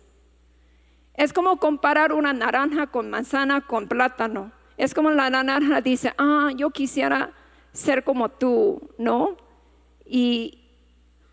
Es 1.15 1.33
como 1.33 1.59
comparar 1.59 2.13
una 2.13 2.33
naranja 2.33 2.89
con 2.89 3.11
manzana 3.11 3.61
con 3.61 3.87
plátano. 3.89 4.53
Es 4.77 4.95
como 4.95 5.11
la 5.11 5.31
naranja 5.31 5.81
dice, 5.81 6.15
ah, 6.19 6.51
yo 6.57 6.71
quisiera 6.71 7.33
ser 7.73 8.05
como 8.05 8.29
tú, 8.29 8.91
¿no? 8.99 9.37
Y, 10.05 10.65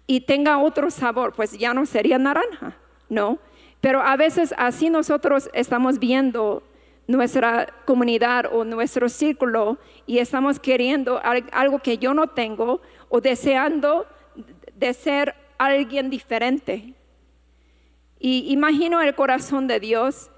y 0.07 0.21
tenga 0.21 0.59
otro 0.59 0.91
sabor, 0.91 1.33
pues 1.33 1.57
ya 1.57 1.73
no 1.73 1.85
sería 1.85 2.17
naranja, 2.17 2.77
¿no? 3.09 3.39
Pero 3.81 4.01
a 4.01 4.15
veces 4.15 4.53
así 4.57 4.89
nosotros 4.89 5.49
estamos 5.53 5.99
viendo 5.99 6.63
nuestra 7.07 7.67
comunidad 7.85 8.45
o 8.51 8.63
nuestro 8.63 9.09
círculo 9.09 9.77
y 10.05 10.19
estamos 10.19 10.59
queriendo 10.59 11.21
algo 11.51 11.79
que 11.79 11.97
yo 11.97 12.13
no 12.13 12.27
tengo 12.27 12.81
o 13.09 13.21
deseando 13.21 14.07
de 14.75 14.93
ser 14.93 15.35
alguien 15.57 16.09
diferente. 16.09 16.93
Y 18.19 18.51
imagino 18.51 19.01
el 19.01 19.13
corazón 19.15 19.67
de 19.67 19.79
Dios, 19.79 20.31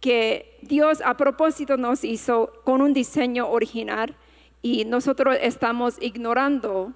que 0.00 0.58
Dios 0.62 1.02
a 1.04 1.16
propósito 1.16 1.76
nos 1.76 2.04
hizo 2.04 2.52
con 2.64 2.82
un 2.82 2.92
diseño 2.92 3.48
original 3.48 4.16
y 4.60 4.84
nosotros 4.84 5.36
estamos 5.40 5.96
ignorando 6.00 6.92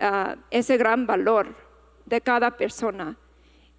ah, 0.00 0.36
ese 0.50 0.76
gran 0.76 1.06
valor 1.06 1.54
de 2.06 2.20
cada 2.20 2.56
persona. 2.56 3.16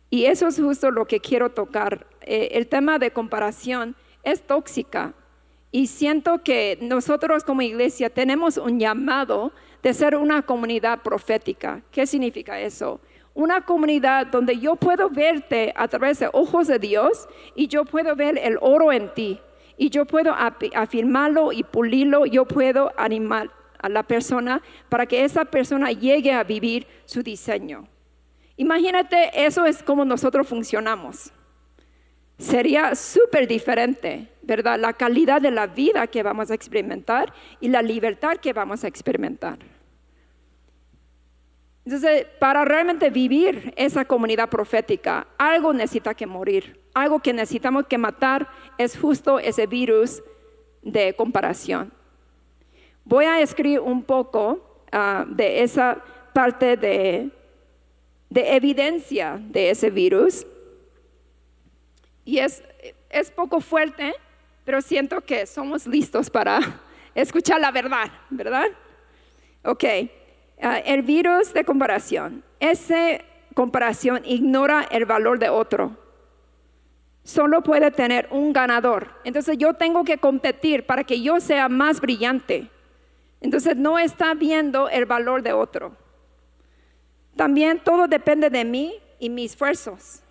Y 0.10 0.26
eso 0.26 0.48
es 0.48 0.60
justo 0.60 0.92
lo 0.92 1.06
que 1.06 1.20
quiero 1.20 1.52
tocar. 1.52 2.08
Eh, 2.22 2.50
el 2.52 2.68
tema 2.68 3.00
de 3.00 3.12
comparación 3.12 3.96
es 4.26 4.42
tóxica 4.42 5.14
y 5.72 5.88
siento 5.88 6.44
que 6.44 6.78
nosotros 6.82 7.44
como 7.44 7.62
iglesia 7.62 8.10
tenemos 8.10 8.58
un 8.58 8.80
llamado 8.80 9.52
de 9.82 9.94
ser 9.94 10.16
una 10.16 10.42
comunidad 10.42 11.02
profética. 11.02 11.82
¿Qué 11.92 12.06
significa 12.06 12.60
eso? 12.60 13.00
una 13.36 13.62
comunidad 13.62 14.28
donde 14.28 14.58
yo 14.58 14.78
puedo 14.78 15.10
verte 15.10 15.74
a 15.76 15.88
través 15.88 16.20
de 16.20 16.30
ojos 16.32 16.68
de 16.68 16.80
Dios 16.80 17.28
y 17.54 17.68
yo 17.68 17.84
puedo 17.84 18.16
ver 18.16 18.40
el 18.42 18.58
oro 18.62 18.92
en 18.92 19.14
ti 19.14 19.40
y 19.78 19.90
yo 19.90 20.06
puedo 20.06 20.34
afirmarlo 20.34 21.52
y 21.52 21.64
pulirlo, 21.64 22.26
yo 22.26 22.46
puedo 22.46 22.94
animar 22.98 23.52
a 23.78 23.90
la 23.90 24.04
persona 24.04 24.62
para 24.88 25.06
que 25.06 25.26
esa 25.26 25.44
persona 25.44 25.92
llegue 25.92 26.32
a 26.32 26.46
vivir 26.46 26.88
su 27.04 27.22
diseño. 27.22 27.90
Imagínate, 28.56 29.46
eso 29.46 29.66
es 29.66 29.84
como 29.84 30.06
nosotros 30.06 30.48
funcionamos. 30.48 31.34
Sería 32.38 32.96
súper 32.96 33.48
diferente, 33.48 34.28
¿verdad? 34.42 34.78
La 34.80 34.94
calidad 34.94 35.42
de 35.42 35.52
la 35.52 35.68
vida 35.68 36.08
que 36.08 36.24
vamos 36.24 36.52
a 36.52 36.54
experimentar 36.54 37.34
y 37.62 37.70
la 37.70 37.82
libertad 37.82 38.38
que 38.38 38.54
vamos 38.54 38.84
a 38.84 38.88
experimentar. 38.88 39.58
Entonces, 41.86 42.26
para 42.40 42.66
realmente 42.66 43.12
vivir 43.12 43.72
esa 43.78 44.06
comunidad 44.06 44.50
profética, 44.50 45.28
algo 45.38 45.72
necesita 45.72 46.16
que 46.16 46.26
morir, 46.26 46.80
algo 46.96 47.20
que 47.20 47.32
necesitamos 47.32 47.86
que 47.86 47.98
matar 47.98 48.50
es 48.78 48.98
justo 48.98 49.38
ese 49.38 49.68
virus 49.68 50.24
de 50.82 51.14
comparación. 51.14 51.94
Voy 53.04 53.26
a 53.26 53.40
escribir 53.40 53.82
un 53.82 54.02
poco 54.02 54.84
ah, 54.92 55.26
de 55.30 55.62
esa 55.62 56.04
parte 56.34 56.76
de, 56.76 57.30
de, 58.32 58.56
evidencia 58.56 59.40
de 59.40 59.70
ese 59.70 59.92
virus. 59.92 60.48
Y 62.26 62.40
es, 62.40 62.64
es 63.10 63.32
poco 63.32 63.62
fuerte, 63.62 64.14
pero 64.66 64.82
siento 64.82 65.22
que 65.22 65.46
somos 65.46 65.86
listos 65.86 66.30
para 66.30 66.60
escuchar 67.16 67.62
la 67.62 67.72
verdad, 67.72 68.12
¿verdad? 68.30 68.66
Ok. 69.64 69.84
Ah, 70.62 70.80
el 70.80 71.04
virus 71.04 71.54
de 71.54 71.64
comparación. 71.64 72.44
Esa 72.60 73.20
comparación 73.54 74.24
ignora 74.26 74.88
el 74.90 75.06
valor 75.06 75.40
de 75.40 75.50
otro. 75.50 75.98
Solo 77.24 77.62
puede 77.62 77.92
tener 77.92 78.28
un 78.32 78.54
ganador. 78.54 79.10
Entonces 79.24 79.58
yo 79.58 79.74
tengo 79.74 80.04
que 80.04 80.18
competir 80.18 80.86
para 80.86 81.04
que 81.04 81.22
yo 81.22 81.40
sea 81.40 81.70
más 81.70 82.00
brillante. 82.00 82.70
Entonces 83.42 83.76
no 83.76 84.00
está 84.00 84.34
viendo 84.34 84.90
el 84.90 85.06
valor 85.06 85.42
de 85.42 85.54
otro. 85.54 85.96
También 87.36 87.80
todo 87.80 88.08
depende 88.08 88.50
de 88.50 88.64
mí 88.64 88.96
y 89.20 89.30
mis 89.30 89.52
esfuerzos. 89.52 90.22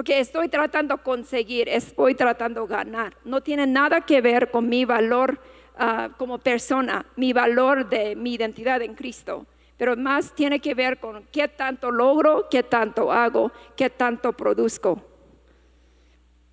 Porque 0.00 0.18
estoy 0.18 0.48
tratando 0.48 0.96
de 0.96 1.02
conseguir, 1.02 1.68
estoy 1.68 2.14
tratando 2.14 2.62
de 2.62 2.74
ganar. 2.74 3.16
No 3.22 3.42
tiene 3.42 3.66
nada 3.66 4.00
que 4.00 4.22
ver 4.22 4.50
con 4.50 4.66
mi 4.66 4.86
valor 4.86 5.38
Ah, 5.82 6.10
como 6.18 6.36
persona, 6.36 7.06
mi 7.16 7.32
valor 7.32 7.88
de 7.88 8.14
mi 8.14 8.34
identidad 8.34 8.82
en 8.82 8.94
Cristo. 8.94 9.46
pero 9.78 9.96
más 9.96 10.34
tiene 10.34 10.60
que 10.60 10.74
ver 10.74 11.00
con 11.00 11.24
qué 11.32 11.48
tanto 11.48 11.90
logro, 11.90 12.48
qué 12.50 12.62
tanto 12.62 13.10
hago, 13.10 13.50
qué 13.76 13.88
tanto 13.88 14.34
produzco. 14.34 15.00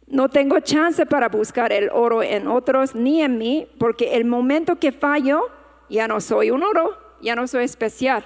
No 0.05 0.29
tengo 0.29 0.61
chance 0.61 1.05
para 1.05 1.27
buscar 1.27 1.73
el 1.73 1.89
oro 1.89 2.23
en 2.23 2.47
otros 2.47 2.95
ni 2.95 3.21
en 3.21 3.37
mí, 3.37 3.67
porque 3.77 4.15
el 4.15 4.23
momento 4.23 4.77
que 4.77 4.93
fallo, 4.93 5.49
ya 5.89 6.07
no 6.07 6.21
soy 6.21 6.51
un 6.51 6.63
oro, 6.63 6.97
ya 7.21 7.35
no 7.35 7.47
soy 7.47 7.65
especial. 7.65 8.23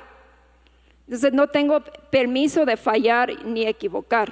Entonces 1.07 1.33
no 1.33 1.47
tengo 1.47 1.81
permiso 2.11 2.63
de 2.63 2.77
fallar 2.77 3.43
ni 3.43 3.65
equivocar, 3.65 4.31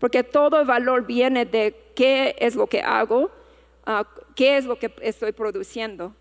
porque 0.00 0.24
todo 0.24 0.60
el 0.60 0.66
valor 0.66 1.06
viene 1.06 1.44
de 1.44 1.92
qué 1.94 2.34
es 2.38 2.56
lo 2.56 2.66
que 2.66 2.80
hago, 2.80 3.30
ah, 3.86 4.04
qué 4.34 4.56
es 4.56 4.64
lo 4.64 4.78
que 4.78 4.92
estoy 5.02 5.32
produciendo. 5.32 6.14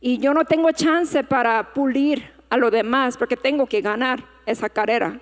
Y 0.00 0.18
yo 0.18 0.32
no 0.32 0.44
tengo 0.44 0.70
chance 0.70 1.24
para 1.24 1.74
pulir 1.74 2.30
a 2.48 2.56
lo 2.56 2.70
demás, 2.70 3.16
porque 3.16 3.36
tengo 3.36 3.66
que 3.66 3.80
ganar 3.80 4.24
esa 4.46 4.68
carrera. 4.68 5.20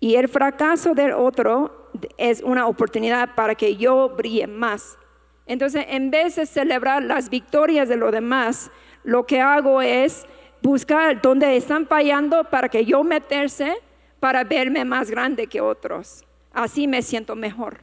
Y 0.00 0.16
el 0.16 0.28
fracaso 0.28 0.94
del 0.94 1.12
otro 1.12 1.90
es 2.18 2.42
una 2.42 2.66
oportunidad 2.66 3.36
para 3.36 3.54
que 3.54 3.76
yo 3.76 4.08
brille 4.08 4.48
más. 4.48 4.98
Entonces, 5.46 5.84
en 5.88 6.10
vez 6.10 6.36
de 6.36 6.46
celebrar 6.46 7.04
las 7.04 7.30
victorias 7.30 7.88
de 7.88 7.96
los 7.96 8.10
demás, 8.10 8.70
lo 9.04 9.26
que 9.26 9.40
hago 9.40 9.80
es 9.80 10.26
buscar 10.60 11.22
dónde 11.22 11.56
están 11.56 11.86
fallando 11.86 12.44
para 12.44 12.68
que 12.68 12.84
yo 12.84 13.04
meterse 13.04 13.76
para 14.20 14.44
verme 14.44 14.84
más 14.84 15.10
grande 15.10 15.46
que 15.46 15.60
otros. 15.60 16.24
Así 16.52 16.86
me 16.86 17.02
siento 17.02 17.34
mejor, 17.34 17.82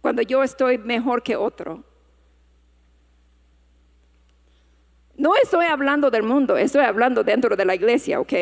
cuando 0.00 0.22
yo 0.22 0.42
estoy 0.42 0.78
mejor 0.78 1.22
que 1.22 1.36
otro. 1.36 1.84
No 5.16 5.34
estoy 5.34 5.66
hablando 5.66 6.10
del 6.10 6.22
mundo, 6.22 6.56
estoy 6.56 6.84
hablando 6.84 7.24
dentro 7.24 7.56
de 7.56 7.64
la 7.64 7.74
iglesia, 7.74 8.20
¿ok? 8.20 8.32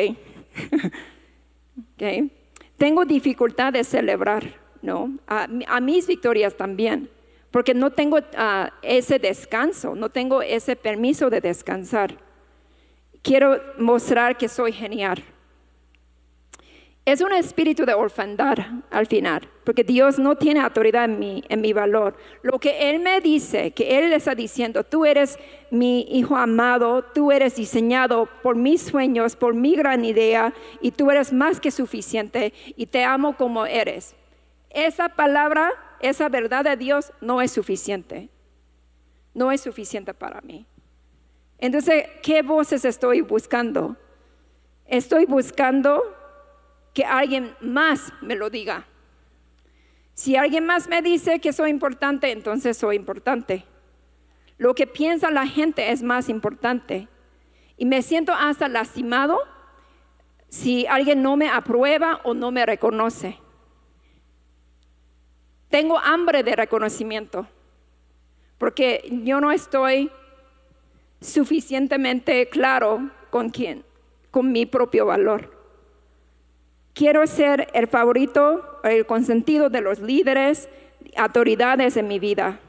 okay. 1.93 2.31
Tengo 2.77 3.03
dificultad 3.03 3.73
de 3.73 3.83
celebrar, 3.83 4.53
¿no? 4.83 5.17
A, 5.25 5.47
mis 5.81 6.05
victorias 6.05 6.55
también, 6.55 7.09
porque 7.49 7.73
no 7.73 7.89
tengo 7.89 8.19
ah, 8.37 8.71
ese 8.83 9.17
descanso, 9.17 9.95
no 9.95 10.09
tengo 10.09 10.43
ese 10.43 10.75
permiso 10.75 11.31
de 11.31 11.41
descansar. 11.41 12.15
Quiero 13.23 13.59
mostrar 13.79 14.37
que 14.37 14.47
soy 14.47 14.71
genial. 14.71 15.23
Es 17.07 17.21
un 17.21 17.31
espíritu 17.31 17.85
de 17.85 17.93
orfandad 17.93 18.57
al 18.91 19.07
final, 19.07 19.47
porque 19.63 19.85
Dios 19.85 20.19
no 20.19 20.35
tiene 20.35 20.59
autoridad 20.59 21.05
en 21.05 21.19
mi, 21.19 21.41
en 21.47 21.61
mi 21.61 21.71
valor. 21.71 22.17
Lo 22.41 22.59
que 22.59 22.89
Él 22.89 22.99
me 22.99 23.21
dice, 23.21 23.71
que 23.71 23.97
Él 23.97 24.09
le 24.09 24.17
está 24.17 24.35
diciendo, 24.35 24.83
tú 24.83 25.05
eres 25.05 25.39
mi 25.71 26.01
hijo 26.11 26.35
amado, 26.35 27.05
tú 27.15 27.31
eres 27.31 27.55
diseñado 27.55 28.27
por 28.43 28.57
mis 28.57 28.81
sueños, 28.81 29.37
por 29.37 29.53
mi 29.53 29.73
gran 29.77 30.03
idea, 30.03 30.53
y 30.81 30.91
tú 30.91 31.09
eres 31.09 31.31
más 31.31 31.61
que 31.61 31.71
suficiente, 31.71 32.53
y 32.75 32.87
te 32.87 33.05
amo 33.05 33.37
como 33.37 33.65
eres. 33.65 34.13
Esa 34.69 35.07
palabra, 35.07 35.71
esa 36.01 36.27
verdad 36.27 36.65
de 36.65 36.75
Dios 36.75 37.13
no 37.21 37.41
es 37.41 37.53
suficiente. 37.53 38.27
No 39.33 39.53
es 39.53 39.61
suficiente 39.61 40.13
para 40.13 40.41
mí. 40.41 40.65
Entonces, 41.57 42.03
¿qué 42.21 42.41
voces 42.41 42.83
estoy 42.83 43.21
buscando? 43.21 43.95
Estoy 44.87 45.23
buscando 45.23 46.03
que 46.97 47.05
alguien 47.05 47.55
más 47.61 48.11
me 48.21 48.35
lo 48.35 48.49
diga. 48.49 48.87
Si 50.15 50.35
alguien 50.35 50.65
más 50.65 50.87
me 50.87 51.03
dice 51.03 51.39
que 51.39 51.53
soy 51.53 51.69
importante, 51.69 52.31
entonces 52.31 52.75
soy 52.75 52.95
importante. 52.95 53.65
Lo 54.57 54.73
que 54.73 54.87
piensa 54.87 55.29
la 55.29 55.45
gente 55.45 55.91
es 55.91 56.01
más 56.01 56.27
importante. 56.27 57.07
Y 57.77 57.85
me 57.85 58.01
siento 58.01 58.33
hasta 58.33 58.67
lastimado 58.67 59.37
si 60.49 60.87
alguien 60.87 61.21
no 61.21 61.37
me 61.37 61.47
aprueba 61.49 62.19
o 62.23 62.33
no 62.33 62.49
me 62.49 62.65
reconoce. 62.65 63.37
Tengo 65.69 65.99
hambre 65.99 66.41
de 66.41 66.55
reconocimiento 66.55 67.47
porque 68.57 69.07
yo 69.23 69.39
no 69.39 69.51
estoy 69.51 70.09
suficientemente 71.21 72.49
claro 72.49 73.11
con 73.29 73.51
quién, 73.51 73.85
con 74.31 74.51
mi 74.51 74.65
propio 74.65 75.05
valor. 75.05 75.56
Quiero 76.97 77.27
ser 77.27 77.67
el 77.75 77.85
favorito, 77.85 78.79
el 78.83 79.05
consentido 79.05 79.69
de 79.69 79.81
los 79.81 79.99
líderes, 79.99 80.67
autoridades 81.15 81.95
en 81.95 82.07
mi 82.07 82.17
vida. 82.17 82.59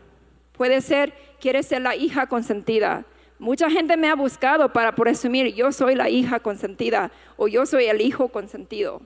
Puede 0.53 0.83
ser, 0.83 1.15
quieres 1.41 1.65
ser 1.65 1.81
la 1.81 1.97
hija 1.97 2.27
consentida. 2.27 3.07
Mucha 3.39 3.71
gente 3.71 3.97
me 3.97 4.11
ha 4.11 4.15
buscado 4.15 4.71
para 4.71 4.95
presumir, 4.95 5.55
yo 5.55 5.73
soy 5.73 5.95
la 5.95 6.11
hija 6.11 6.41
consentida 6.41 7.11
o 7.39 7.49
yo 7.49 7.65
soy 7.65 7.87
el 7.87 8.03
hijo 8.03 8.29
consentido. 8.29 9.01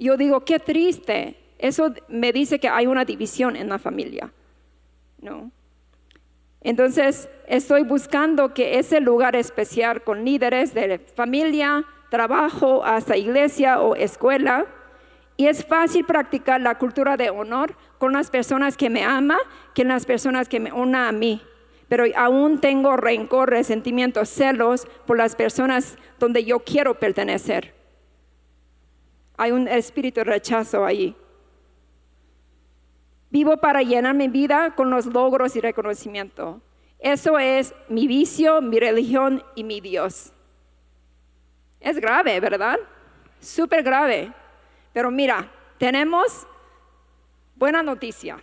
Yo 0.00 0.16
digo, 0.16 0.44
qué 0.44 0.58
triste. 0.58 1.36
Eso 1.60 1.94
me 2.08 2.32
dice 2.32 2.58
que 2.58 2.68
hay 2.68 2.88
una 2.88 3.04
división 3.04 3.54
en 3.54 3.68
la 3.68 3.78
familia. 3.78 4.32
¿No? 5.20 5.52
Entonces, 6.60 7.28
estoy 7.46 7.84
buscando 7.84 8.52
que 8.52 8.80
ese 8.80 8.98
lugar 9.00 9.36
especial 9.36 10.02
con 10.02 10.24
líderes 10.24 10.74
de 10.74 10.98
familia, 10.98 11.84
trabajo, 12.10 12.84
hasta 12.84 13.16
iglesia 13.16 13.80
o 13.80 13.94
escuela. 13.94 14.66
Y 15.36 15.46
es 15.46 15.64
fácil 15.64 16.04
practicar 16.04 16.60
la 16.60 16.78
cultura 16.78 17.16
de 17.16 17.30
honor 17.30 17.76
con 17.98 18.12
las 18.12 18.30
personas 18.30 18.76
que 18.76 18.88
me 18.88 19.04
aman 19.04 19.38
que 19.74 19.82
en 19.82 19.88
las 19.88 20.06
personas 20.06 20.48
que 20.48 20.60
me 20.60 20.72
honran 20.72 21.08
a 21.08 21.12
mí. 21.12 21.42
Pero 21.88 22.04
aún 22.16 22.60
tengo 22.60 22.96
rencor, 22.96 23.50
resentimientos, 23.50 24.28
celos 24.28 24.88
por 25.06 25.16
las 25.18 25.36
personas 25.36 25.98
donde 26.18 26.44
yo 26.44 26.60
quiero 26.60 26.98
pertenecer. 26.98 27.74
Hay 29.36 29.52
un 29.52 29.68
espíritu 29.68 30.20
de 30.20 30.24
rechazo 30.24 30.84
ahí. 30.84 31.14
Vivo 33.30 33.58
para 33.58 33.82
llenar 33.82 34.14
mi 34.14 34.28
vida 34.28 34.74
con 34.74 34.90
los 34.90 35.06
logros 35.06 35.56
y 35.56 35.60
reconocimiento. 35.60 36.62
Eso 36.98 37.38
es 37.38 37.74
mi 37.88 38.06
vicio, 38.06 38.62
mi 38.62 38.80
religión 38.80 39.42
y 39.54 39.64
mi 39.64 39.80
Dios. 39.80 40.32
Es 41.86 42.00
grave, 42.00 42.40
¿verdad? 42.40 42.80
Súper 43.38 43.84
grave. 43.84 44.32
Pero 44.92 45.08
mira, 45.08 45.48
tenemos 45.78 46.44
buena 47.54 47.80
noticia. 47.80 48.38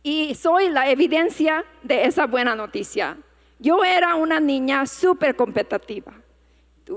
Y 0.00 0.36
soy 0.36 0.68
la 0.68 0.88
evidencia 0.88 1.64
de 1.82 2.04
esa 2.04 2.28
buena 2.28 2.54
noticia. 2.54 3.16
Yo 3.58 3.82
era 3.82 4.14
una 4.14 4.38
niña 4.38 4.86
súper 4.86 5.34
competitiva. 5.34 6.12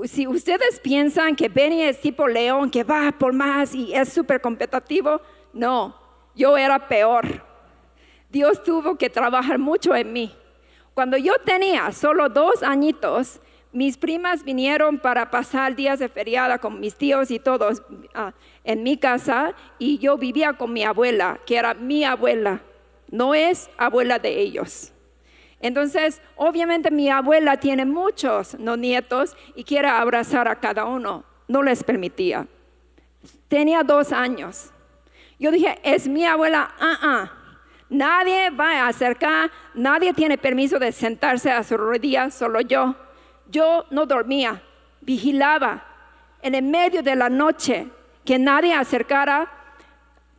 Si 0.03 0.27
ustedes 0.27 0.79
piensan 0.79 1.35
que 1.35 1.49
Benny 1.49 1.81
es 1.81 1.99
tipo 1.99 2.27
león, 2.27 2.69
que 2.69 2.83
va 2.83 3.11
por 3.17 3.33
más 3.33 3.73
y 3.73 3.95
es 3.95 4.13
súper 4.13 4.41
competitivo, 4.41 5.19
no, 5.53 5.99
yo 6.35 6.55
era 6.55 6.87
peor. 6.87 7.43
Dios 8.29 8.61
tuvo 8.61 8.95
que 8.95 9.09
trabajar 9.09 9.57
mucho 9.57 9.95
en 9.95 10.13
mí. 10.13 10.35
Cuando 10.93 11.17
yo 11.17 11.33
tenía 11.43 11.91
solo 11.93 12.29
dos 12.29 12.61
añitos, 12.61 13.39
mis 13.71 13.97
primas 13.97 14.43
vinieron 14.43 14.97
para 14.97 15.29
pasar 15.29 15.75
días 15.75 15.99
de 15.99 16.09
feriada 16.09 16.57
con 16.57 16.79
mis 16.79 16.95
tíos 16.95 17.31
y 17.31 17.39
todos 17.39 17.83
ah, 18.13 18.33
en 18.63 18.83
mi 18.83 18.97
casa 18.97 19.53
y 19.77 19.97
yo 19.97 20.17
vivía 20.17 20.53
con 20.53 20.73
mi 20.73 20.83
abuela, 20.83 21.39
que 21.45 21.57
era 21.57 21.73
mi 21.73 22.03
abuela, 22.03 22.61
no 23.09 23.35
es 23.35 23.69
abuela 23.77 24.19
de 24.19 24.39
ellos. 24.39 24.93
Entonces, 25.59 26.21
obviamente 26.35 26.91
mi 26.91 27.09
abuela 27.09 27.57
tiene 27.57 27.85
muchos 27.85 28.57
no 28.59 28.77
nietos 28.77 29.35
y 29.55 29.63
quiere 29.63 29.87
abrazar 29.87 30.47
a 30.47 30.55
cada 30.55 30.85
uno. 30.85 31.23
No 31.47 31.63
les 31.63 31.83
permitía. 31.83 32.47
Tenía 33.47 33.83
dos 33.83 34.11
años. 34.11 34.71
Yo 35.39 35.51
dije, 35.51 35.79
es 35.83 36.07
mi 36.07 36.25
abuela, 36.25 36.73
ah, 36.79 36.99
ah. 37.01 37.31
Nadie 37.89 38.49
va 38.49 38.81
a 38.81 38.87
acercar, 38.89 39.49
nadie 39.73 40.13
tiene 40.13 40.37
permiso 40.37 40.77
de 40.77 40.91
sentarse 40.91 41.51
a 41.51 41.63
su 41.63 41.77
rodilla, 41.77 42.29
solo 42.29 42.59
yo. 42.59 42.95
Yo 43.49 43.85
no 43.91 44.05
dormía, 44.05 44.61
vigilaba 45.01 45.83
en 46.41 46.55
el 46.55 46.63
medio 46.63 47.01
de 47.01 47.15
la 47.15 47.29
noche 47.29 47.87
que 48.25 48.37
nadie 48.37 48.73
acercara. 48.73 49.51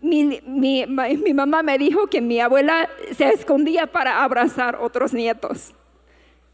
Mi, 0.01 0.87
mamá 1.35 1.63
me 1.63 1.79
dijo 1.79 2.07
que 2.07 2.21
mi 2.21 2.39
abuela 2.41 2.89
se 3.17 3.31
escondía 3.31 3.87
para 3.87 4.23
abrazar 4.23 4.77
otros 4.77 5.13
nietos. 5.13 5.75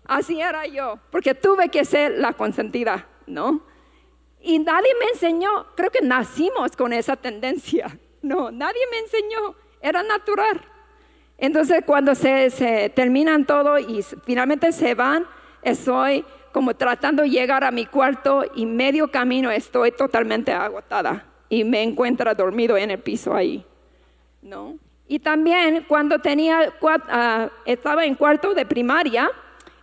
Así 0.07 0.41
era 0.41 0.67
yo, 0.67 0.99
porque 1.11 1.35
tuve 1.35 1.69
que 1.69 1.85
ser 1.85 2.19
la 2.19 2.35
consentida, 2.35 3.07
¿no? 3.27 3.63
Y 4.41 4.59
nadie 4.59 4.91
me 5.01 5.07
enseñó, 5.07 5.67
creo 5.75 5.91
que 5.91 6.03
nacimos 6.03 6.77
con 6.77 6.93
esa 6.93 7.17
tendencia. 7.17 7.99
No, 8.25 8.51
nadie 8.51 8.81
me 8.91 9.01
enseñó, 9.01 9.55
era 9.83 10.03
natural. 10.03 10.59
Entonces 11.37 11.83
cuando 11.85 12.15
se, 12.15 12.49
se 12.49 12.89
terminan 12.89 13.45
todo 13.45 13.79
y 13.79 14.03
finalmente 14.25 14.73
se 14.73 14.95
van, 14.95 15.27
estoy 15.61 16.25
como 16.55 16.77
tratando 16.77 17.25
de 17.25 17.31
llegar 17.31 17.65
a 17.65 17.73
mi 17.73 17.85
cuarto 17.85 18.45
y 18.55 18.65
medio 18.65 19.11
camino 19.11 19.51
estoy 19.51 19.91
totalmente 19.91 20.53
agotada 20.53 21.27
y 21.49 21.65
me 21.65 21.83
encuentro 21.83 22.33
dormido 22.33 22.77
en 22.77 22.93
el 22.93 23.01
piso 23.01 23.35
ahí. 23.35 23.67
¿no? 24.41 24.79
Y 25.09 25.19
también 25.19 25.85
cuando 25.89 26.21
tenía, 26.21 26.73
uh, 26.81 27.49
estaba 27.67 28.07
en 28.07 28.15
cuarto 28.15 28.55
de 28.55 28.65
primaria, 28.65 29.33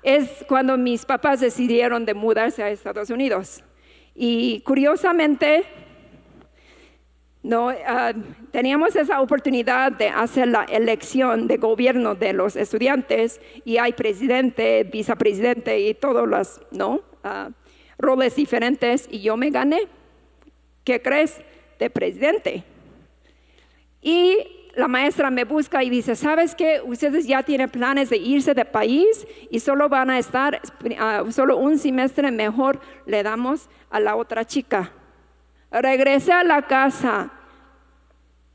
es 0.01 0.45
cuando 0.47 0.77
mis 0.77 1.05
papás 1.05 1.41
decidieron 1.41 2.05
de 2.05 2.13
mudarse 2.13 2.63
a 2.63 2.69
Estados 2.69 3.09
Unidos. 3.09 3.65
Y 4.15 4.61
curiosamente, 4.61 5.65
no, 7.43 7.69
ah, 7.69 8.13
teníamos 8.51 8.95
esa 8.95 9.19
oportunidad 9.19 9.91
de 9.91 10.09
hacer 10.09 10.47
la 10.47 10.63
elección 10.65 11.47
de 11.47 11.57
gobierno 11.57 12.13
de 12.13 12.33
los 12.33 12.55
estudiantes 12.55 13.41
y 13.65 13.77
hay 13.77 13.93
presidente, 13.93 14.83
vicepresidente 14.83 15.79
y 15.79 15.93
todos 15.95 16.27
los 16.27 16.61
¿no? 16.71 17.01
Ah, 17.23 17.49
roles 17.97 18.35
diferentes 18.35 19.07
y 19.09 19.21
yo 19.21 19.37
me 19.37 19.49
gané. 19.49 19.87
¿Qué 20.83 21.01
crees? 21.01 21.41
De 21.79 21.89
presidente. 21.89 22.63
Y 24.03 24.37
la 24.75 24.87
maestra 24.87 25.31
me 25.31 25.43
busca 25.43 25.83
y 25.83 25.89
dice, 25.89 26.15
¿sabes 26.15 26.53
qué? 26.53 26.79
Ustedes 26.83 27.25
ya 27.25 27.41
tienen 27.41 27.69
planes 27.69 28.11
de 28.11 28.17
irse 28.17 28.53
de 28.53 28.65
país 28.65 29.27
y 29.49 29.59
solo 29.59 29.89
van 29.89 30.11
a 30.11 30.19
estar, 30.19 30.61
ah, 30.99 31.23
solo 31.31 31.57
un 31.57 31.79
semestre 31.79 32.29
mejor 32.31 32.79
le 33.07 33.23
damos 33.23 33.67
a 33.89 33.99
la 33.99 34.15
otra 34.15 34.45
chica. 34.45 34.91
Regresé 35.71 36.33
a 36.33 36.43
la 36.43 36.63
casa 36.63 37.31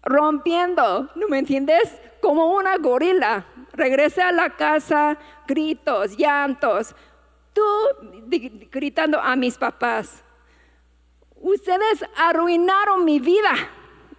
rompiendo, 0.03 1.11
¿no 1.15 1.29
me 1.29 1.39
entiendes? 1.39 2.01
Como 2.21 2.55
una 2.55 2.77
gorila. 2.77 3.47
Regresé 3.73 4.23
a 4.23 4.33
la 4.33 4.51
casa, 4.51 5.19
gritos, 5.47 6.17
llantos, 6.17 6.95
tú 7.53 7.63
gritando 8.71 9.21
a 9.21 9.37
mis 9.37 9.59
papás. 9.59 10.23
Ustedes 11.35 12.05
arruinaron 12.17 13.05
mi 13.05 13.19
vida, 13.19 13.53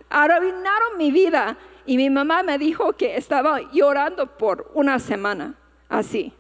arruinaron 0.10 0.98
mi 0.98 1.12
vida. 1.12 1.58
Y 1.86 1.98
mi 1.98 2.10
mamá 2.10 2.44
me 2.44 2.58
dijo 2.58 2.94
que 2.94 3.16
estaba 3.16 3.62
llorando 3.72 4.38
por 4.38 4.70
una 4.74 5.00
semana, 5.00 5.56
así. 5.88 6.34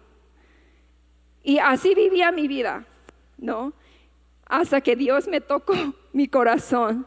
Y 1.41 1.59
así 1.59 1.95
vivía 1.95 2.31
mi 2.33 2.47
vida, 2.49 2.85
¿no? 3.37 3.71
Hasta 4.45 4.81
que 4.81 4.95
Dios 4.97 5.27
me 5.27 5.39
tocó 5.39 5.73
mi 6.17 6.27
corazón. 6.27 7.05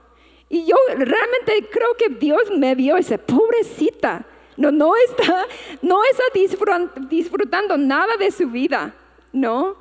Y 0.48 0.64
yo 0.64 0.76
realmente 0.88 1.68
creo 1.70 1.94
que 1.98 2.08
Dios 2.08 2.50
me 2.56 2.74
vio 2.74 2.96
dice, 2.96 3.18
pobrecita, 3.18 4.24
no, 4.56 4.70
no 4.70 4.92
está, 4.96 5.46
no 5.82 5.98
está 6.04 6.24
disfrutando 7.08 7.76
nada 7.76 8.16
de 8.16 8.30
su 8.30 8.48
vida, 8.48 8.94
¿no? 9.32 9.76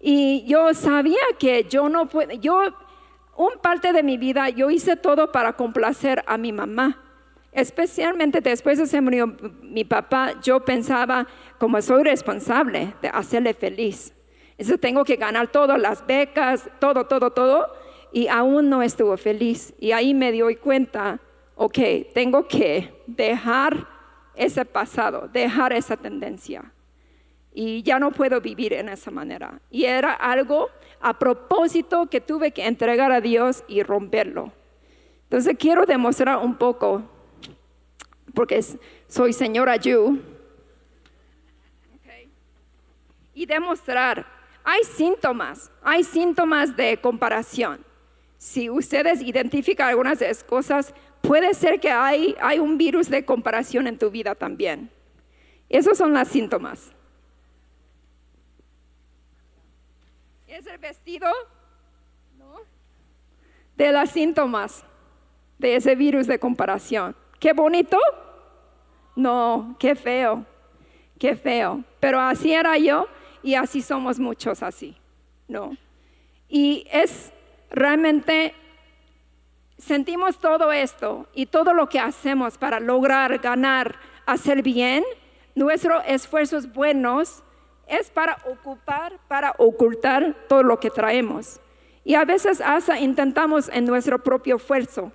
Y 0.00 0.44
yo 0.46 0.74
sabía 0.74 1.22
que 1.38 1.64
yo 1.64 1.88
no 1.88 2.08
puedo, 2.08 2.32
yo, 2.32 2.60
un 3.36 3.52
parte 3.60 3.92
de 3.92 4.02
mi 4.02 4.18
vida, 4.18 4.48
yo 4.50 4.70
hice 4.70 4.96
todo 4.96 5.32
para 5.32 5.54
complacer 5.54 6.22
a 6.26 6.36
mi 6.36 6.52
mamá. 6.52 7.02
Especialmente 7.52 8.40
después 8.40 8.78
de 8.78 8.86
se 8.86 9.00
murió 9.00 9.34
mi 9.62 9.84
papá, 9.84 10.34
yo 10.42 10.64
pensaba, 10.64 11.26
como 11.58 11.80
soy 11.80 12.02
responsable 12.04 12.94
de 13.00 13.08
hacerle 13.08 13.54
feliz. 13.54 14.12
Eso 14.58 14.78
tengo 14.78 15.04
que 15.04 15.16
ganar 15.16 15.48
todas 15.48 15.80
las 15.80 16.06
becas, 16.06 16.68
todo, 16.78 17.06
todo, 17.06 17.30
todo. 17.30 17.85
Y 18.16 18.28
aún 18.28 18.70
no 18.70 18.80
estuvo 18.80 19.14
feliz. 19.18 19.74
Y 19.78 19.92
ahí 19.92 20.14
me 20.14 20.32
doy 20.32 20.56
cuenta, 20.56 21.20
ok, 21.54 21.78
tengo 22.14 22.48
que 22.48 22.94
dejar 23.06 23.86
ese 24.34 24.64
pasado, 24.64 25.28
dejar 25.30 25.74
esa 25.74 25.98
tendencia. 25.98 26.72
Y 27.52 27.82
ya 27.82 27.98
no 27.98 28.12
puedo 28.12 28.40
vivir 28.40 28.72
en 28.72 28.88
esa 28.88 29.10
manera. 29.10 29.60
Y 29.70 29.84
era 29.84 30.14
algo 30.14 30.70
a 30.98 31.18
propósito 31.18 32.06
que 32.06 32.22
tuve 32.22 32.52
que 32.52 32.64
entregar 32.64 33.12
a 33.12 33.20
Dios 33.20 33.62
y 33.68 33.82
romperlo. 33.82 34.50
Entonces 35.24 35.54
quiero 35.58 35.84
demostrar 35.84 36.38
un 36.38 36.54
poco 36.54 37.02
porque 38.32 38.64
soy 39.08 39.34
señora 39.34 39.76
Yu. 39.76 40.18
Y 43.34 43.44
demostrar, 43.44 44.24
hay 44.64 44.84
síntomas, 44.84 45.70
hay 45.82 46.02
síntomas 46.02 46.74
de 46.74 46.96
comparación. 46.96 47.84
Si 48.38 48.68
ustedes 48.70 49.22
identifican 49.22 49.88
algunas 49.88 50.18
de 50.18 50.30
esas 50.30 50.44
cosas, 50.44 50.94
puede 51.22 51.54
ser 51.54 51.80
que 51.80 51.90
hay, 51.90 52.36
hay 52.40 52.58
un 52.58 52.78
virus 52.78 53.08
de 53.08 53.24
comparación 53.24 53.86
en 53.86 53.98
tu 53.98 54.10
vida 54.10 54.34
también. 54.34 54.90
Esos 55.68 55.98
son 55.98 56.12
los 56.12 56.28
síntomas. 56.28 56.92
Es 60.46 60.66
el 60.66 60.78
vestido 60.78 61.28
de 63.76 63.92
los 63.92 64.10
síntomas 64.10 64.84
de 65.58 65.76
ese 65.76 65.94
virus 65.94 66.26
de 66.26 66.38
comparación. 66.38 67.14
Qué 67.38 67.52
bonito, 67.52 67.98
no, 69.14 69.76
qué 69.78 69.94
feo, 69.94 70.44
qué 71.18 71.36
feo. 71.36 71.84
Pero 72.00 72.20
así 72.20 72.52
era 72.52 72.78
yo 72.78 73.06
y 73.42 73.54
así 73.54 73.82
somos 73.82 74.18
muchos 74.18 74.62
así, 74.62 74.96
¿no? 75.46 75.76
Y 76.48 76.86
es 76.90 77.32
realmente, 77.70 78.54
sentimos 79.78 80.38
todo 80.38 80.72
esto 80.72 81.26
y 81.34 81.46
todo 81.46 81.74
lo 81.74 81.88
que 81.88 82.00
hacemos 82.00 82.58
para 82.58 82.80
lograr 82.80 83.38
ganar, 83.38 83.96
hacer 84.26 84.62
bien, 84.62 85.04
nuestros 85.54 86.02
esfuerzos 86.06 86.72
buenos 86.72 87.42
es 87.86 88.10
para 88.10 88.36
ocupar, 88.50 89.18
para 89.28 89.54
ocultar 89.58 90.34
todo 90.48 90.62
lo 90.62 90.80
que 90.80 90.90
traemos. 90.90 91.60
Y 92.04 92.14
a 92.14 92.24
veces 92.24 92.60
hasta 92.60 92.98
intentamos 92.98 93.68
en 93.68 93.84
nuestro 93.84 94.22
propio 94.22 94.56
esfuerzo. 94.56 95.12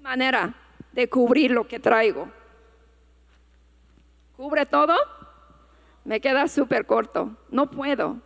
Manera 0.00 0.54
de 0.96 1.08
cubrir 1.10 1.50
lo 1.50 1.68
que 1.68 1.78
traigo. 1.78 2.28
¿Cubre 4.34 4.64
todo? 4.64 4.94
Me 6.04 6.20
queda 6.20 6.48
súper 6.48 6.86
corto. 6.86 7.36
No 7.50 7.70
puedo, 7.70 8.16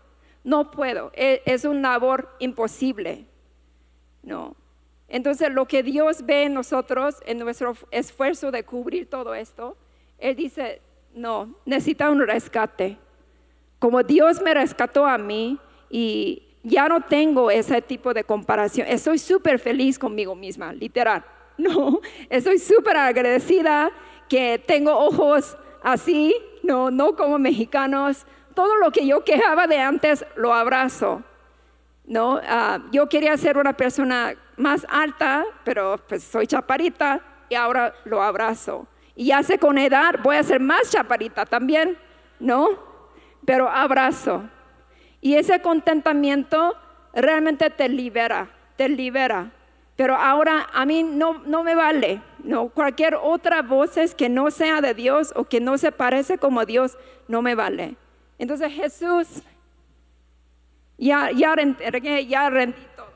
no 0.45 0.71
puedo. 0.71 1.11
E, 1.15 1.43
es, 1.47 1.65
un 1.65 1.83
labor 1.83 2.31
imposible. 2.39 3.27
No. 4.23 4.55
Entonces 5.09 5.51
lo 5.53 5.67
que 5.67 5.83
Dios 5.83 6.25
ve 6.25 6.45
en 6.45 6.55
nosotros, 6.55 7.17
en 7.27 7.39
nuestro 7.39 7.75
esfuerzo 7.91 8.53
de 8.53 8.63
cubrir 8.65 9.11
todo 9.11 9.35
esto, 9.35 9.77
Él 10.19 10.37
dice, 10.37 10.81
no, 11.13 11.57
necesita 11.67 12.09
un 12.09 12.21
rescate. 12.21 12.99
Como 13.81 14.05
Dios 14.05 14.41
me 14.43 14.55
rescató 14.55 15.07
a 15.07 15.19
mí 15.19 15.59
y 15.89 16.45
ya 16.63 16.89
no 16.89 17.01
tengo 17.01 17.51
ese 17.51 17.83
tipo 17.83 18.15
de 18.15 18.23
comparación, 18.23 18.87
estoy 18.87 19.19
súper 19.19 19.59
feliz 19.59 19.99
conmigo 19.99 20.37
misma, 20.37 20.73
literal. 20.73 21.25
No, 21.69 22.01
estoy 22.31 22.59
súper 22.59 22.97
agradecida 22.97 23.91
que 24.29 24.59
tengo 24.59 24.93
ojos 24.97 25.57
así, 25.83 26.35
no, 26.63 26.91
no 26.91 27.15
como 27.17 27.39
mexicanos. 27.39 28.25
Todo 28.55 28.77
lo 28.77 28.91
que 28.91 29.07
yo 29.07 29.25
quejaba 29.25 29.67
de 29.67 29.79
antes 29.79 30.25
lo 30.37 30.55
abrazo. 30.55 31.23
No, 32.07 32.41
ah, 32.43 32.79
yo 32.93 33.09
quería 33.09 33.37
ser 33.37 33.59
una 33.59 33.77
persona 33.77 34.35
más 34.57 34.87
alta, 34.89 35.45
pero 35.65 35.99
pues 36.09 36.25
soy 36.25 36.47
chaparita 36.47 37.21
y 37.49 37.55
ahora 37.55 37.95
lo 38.05 38.23
abrazo. 38.23 38.87
Y 39.15 39.27
ya 39.27 39.43
sé 39.43 39.59
con 39.59 39.77
edad 39.77 40.17
voy 40.23 40.37
a 40.37 40.43
ser 40.43 40.61
más 40.61 40.91
chaparita 40.91 41.45
también, 41.45 41.99
¿no? 42.39 42.69
Pero 43.45 43.69
abrazo. 43.69 44.49
Y 45.21 45.35
ese 45.35 45.61
contentamiento 45.61 46.75
realmente 47.13 47.69
te 47.71 47.89
libera, 47.89 48.49
te 48.77 48.89
libera. 48.89 49.53
Pero 50.01 50.17
ahora 50.17 50.67
a 50.73 50.87
mí 50.87 51.03
no, 51.03 51.43
no 51.45 51.63
me 51.63 51.75
vale. 51.75 52.23
No, 52.43 52.71
cualquier 52.71 53.17
otra 53.17 53.61
voz 53.61 53.91
que 54.17 54.31
no 54.31 54.51
sea 54.51 54.81
de 54.81 54.95
Dios 54.95 55.31
o 55.37 55.45
que 55.45 55.61
no 55.61 55.77
se 55.77 55.93
parece 55.93 56.39
como 56.39 56.65
Dios, 56.65 56.97
no 57.29 57.43
me 57.43 57.55
vale. 57.55 57.97
Entonces 58.39 58.73
Jesús, 58.73 59.43
ya, 60.97 61.31
ya, 61.33 61.55
ya 62.27 62.49
rendí 62.49 62.81
todo. 62.97 63.13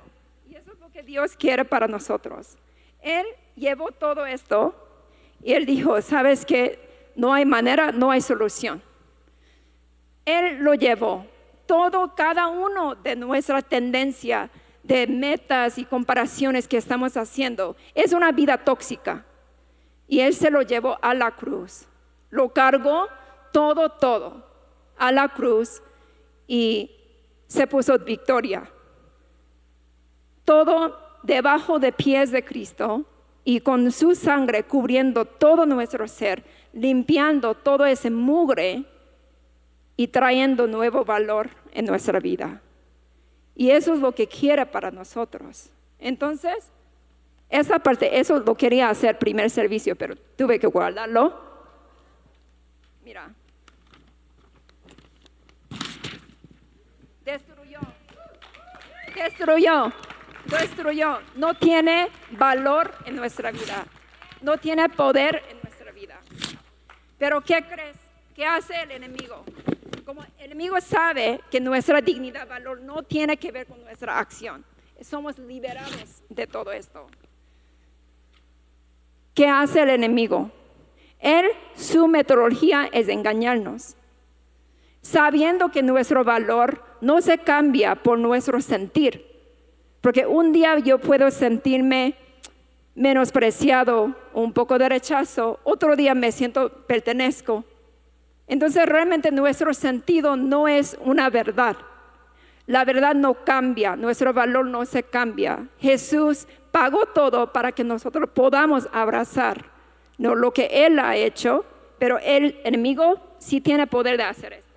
Y 0.47 0.57
eso 0.57 0.75
es 0.75 0.79
lo 0.79 0.91
que 0.91 1.03
Dios 1.03 1.35
quiere 1.37 1.65
para 1.65 1.89
nosotros. 1.89 2.59
Él 3.01 3.25
llevó 3.57 3.91
todo 3.91 4.27
esto 4.27 4.75
y 5.43 5.55
él 5.55 5.65
dijo, 5.65 6.03
sabes 6.03 6.45
que 6.45 6.79
no 7.17 7.33
hay 7.33 7.47
manera, 7.47 7.93
no 7.93 8.11
hay 8.11 8.21
solución. 8.21 8.83
Él 10.27 10.59
lo 10.59 10.75
llevó. 10.75 11.25
Todo, 11.65 12.15
cada 12.15 12.49
uno 12.49 12.95
de 12.95 13.17
nuestra 13.17 13.63
tendencia 13.63 14.51
de 14.85 15.07
metas 15.07 15.79
y 15.79 15.85
comparaciones 15.85 16.69
que 16.69 16.77
estamos 16.77 17.17
haciendo. 17.17 17.75
Es 17.95 18.13
una 18.13 18.31
vida 18.31 18.59
tóxica. 18.59 19.25
Y 20.07 20.21
Él 20.21 20.35
se 20.35 20.51
lo 20.51 20.63
llevó 20.63 20.99
a 21.03 21.15
la 21.15 21.33
cruz. 21.33 21.87
Lo 22.31 22.53
cargó 22.53 23.09
todo, 23.53 23.89
todo 23.91 24.45
a 24.97 25.11
la 25.11 25.29
cruz 25.29 25.83
y 26.47 26.91
se 27.47 27.67
puso 27.67 27.99
victoria. 27.99 28.71
Todo 30.45 30.99
debajo 31.23 31.79
de 31.79 31.91
pies 31.91 32.31
de 32.31 32.45
Cristo 32.45 33.07
y 33.45 33.61
con 33.61 33.91
su 33.91 34.15
sangre 34.15 34.65
cubriendo 34.65 35.25
todo 35.25 35.65
nuestro 35.65 36.07
ser, 36.07 36.45
limpiando 36.73 37.55
todo 37.55 37.87
ese 37.87 38.11
mugre 38.11 38.85
y 39.97 40.09
trayendo 40.09 40.67
nuevo 40.67 41.05
valor 41.05 41.51
en 41.73 41.87
nuestra 41.87 42.21
vida. 42.21 42.61
Y 43.55 43.71
eso 43.71 43.95
es 43.95 44.01
lo 44.01 44.13
que 44.13 44.27
quiere 44.27 44.67
para 44.67 44.91
nosotros. 44.91 45.71
Entonces, 45.99 46.71
esa 47.49 47.79
parte, 47.79 48.19
eso 48.19 48.41
lo 48.41 48.55
quería 48.57 48.89
hacer 48.89 49.19
primer 49.19 49.49
servicio, 49.51 49.95
pero 49.95 50.17
tuve 50.37 50.59
que 50.59 50.67
guardarlo. 50.67 51.41
Mira. 53.05 53.31
Destruyó. 57.25 57.81
Destruyó. 59.15 59.93
Destruyó. 60.47 61.19
No 61.37 61.55
tiene 61.55 62.09
valor 62.33 62.93
en 63.05 63.17
nuestra 63.17 63.53
vida. 63.53 63.87
No 64.43 64.59
tiene 64.59 64.89
poder 64.89 65.43
en 65.49 65.61
nuestra 65.63 65.93
vida. 65.93 66.19
Pero 67.19 67.41
¿qué 67.41 67.65
crees? 67.65 67.97
¿Qué 68.35 68.45
hace 68.45 68.75
el 68.83 68.91
enemigo? 68.91 69.45
Como 70.05 70.23
el 70.23 70.31
enemigo 70.39 70.79
sabe 70.81 71.41
que 71.51 71.61
nuestra 71.61 72.01
dignidad, 72.01 72.47
valor 72.47 72.81
no 72.83 73.03
tiene 73.03 73.37
que 73.39 73.51
ver 73.51 73.67
con 73.67 73.83
nuestra 73.83 74.19
acción. 74.19 74.65
Somos 75.01 75.39
liberados 75.39 76.23
de 76.29 76.47
todo 76.47 76.73
esto. 76.73 77.07
¿Qué 79.33 79.49
hace 79.49 79.83
el 79.83 79.91
enemigo? 79.91 80.51
Él, 81.21 81.47
su 81.75 82.07
metodología 82.07 82.89
es 82.93 83.09
engañarnos, 83.09 83.97
sabiendo 85.01 85.71
que 85.71 85.83
nuestro 85.83 86.23
valor 86.23 86.85
no 87.01 87.23
se 87.23 87.39
cambia 87.39 87.95
por 87.95 88.19
nuestro 88.19 88.61
sentir. 88.61 89.27
Porque 90.03 90.27
un 90.27 90.53
día 90.53 90.79
yo 90.81 90.99
puedo 90.99 91.31
sentirme 91.31 92.15
menospreciado, 92.95 94.15
un 94.35 94.53
poco 94.53 94.79
de 94.79 94.89
rechazo, 94.89 95.59
otro 95.65 95.97
día 95.97 96.15
me 96.15 96.31
siento 96.31 96.71
pertenezco. 96.87 97.65
Entonces 98.47 98.87
realmente 98.87 99.31
nuestro 99.31 99.73
sentido 99.73 100.37
no 100.37 100.69
es 100.69 100.97
una 101.01 101.31
verdad. 101.31 101.77
La 102.67 102.85
verdad 102.85 103.15
no 103.15 103.45
cambia, 103.45 103.97
nuestro 103.97 104.33
valor 104.33 104.67
no 104.67 104.85
se 104.85 105.03
cambia. 105.03 105.69
Jesús 105.79 106.47
pagó 106.71 107.07
todo 107.07 107.53
para 107.53 107.73
que 107.73 107.85
nosotros 107.85 108.31
podamos 108.31 108.89
abrazar 108.93 109.75
no 110.19 110.35
lo 110.35 110.53
que 110.53 110.67
Él 110.71 110.99
ha 110.99 111.17
hecho, 111.17 111.65
pero 111.99 112.19
el 112.19 112.61
enemigo 112.65 113.21
sí 113.39 113.61
tiene 113.61 113.87
poder 113.87 114.17
de 114.17 114.25
hacer 114.25 114.53
esto. 114.55 114.71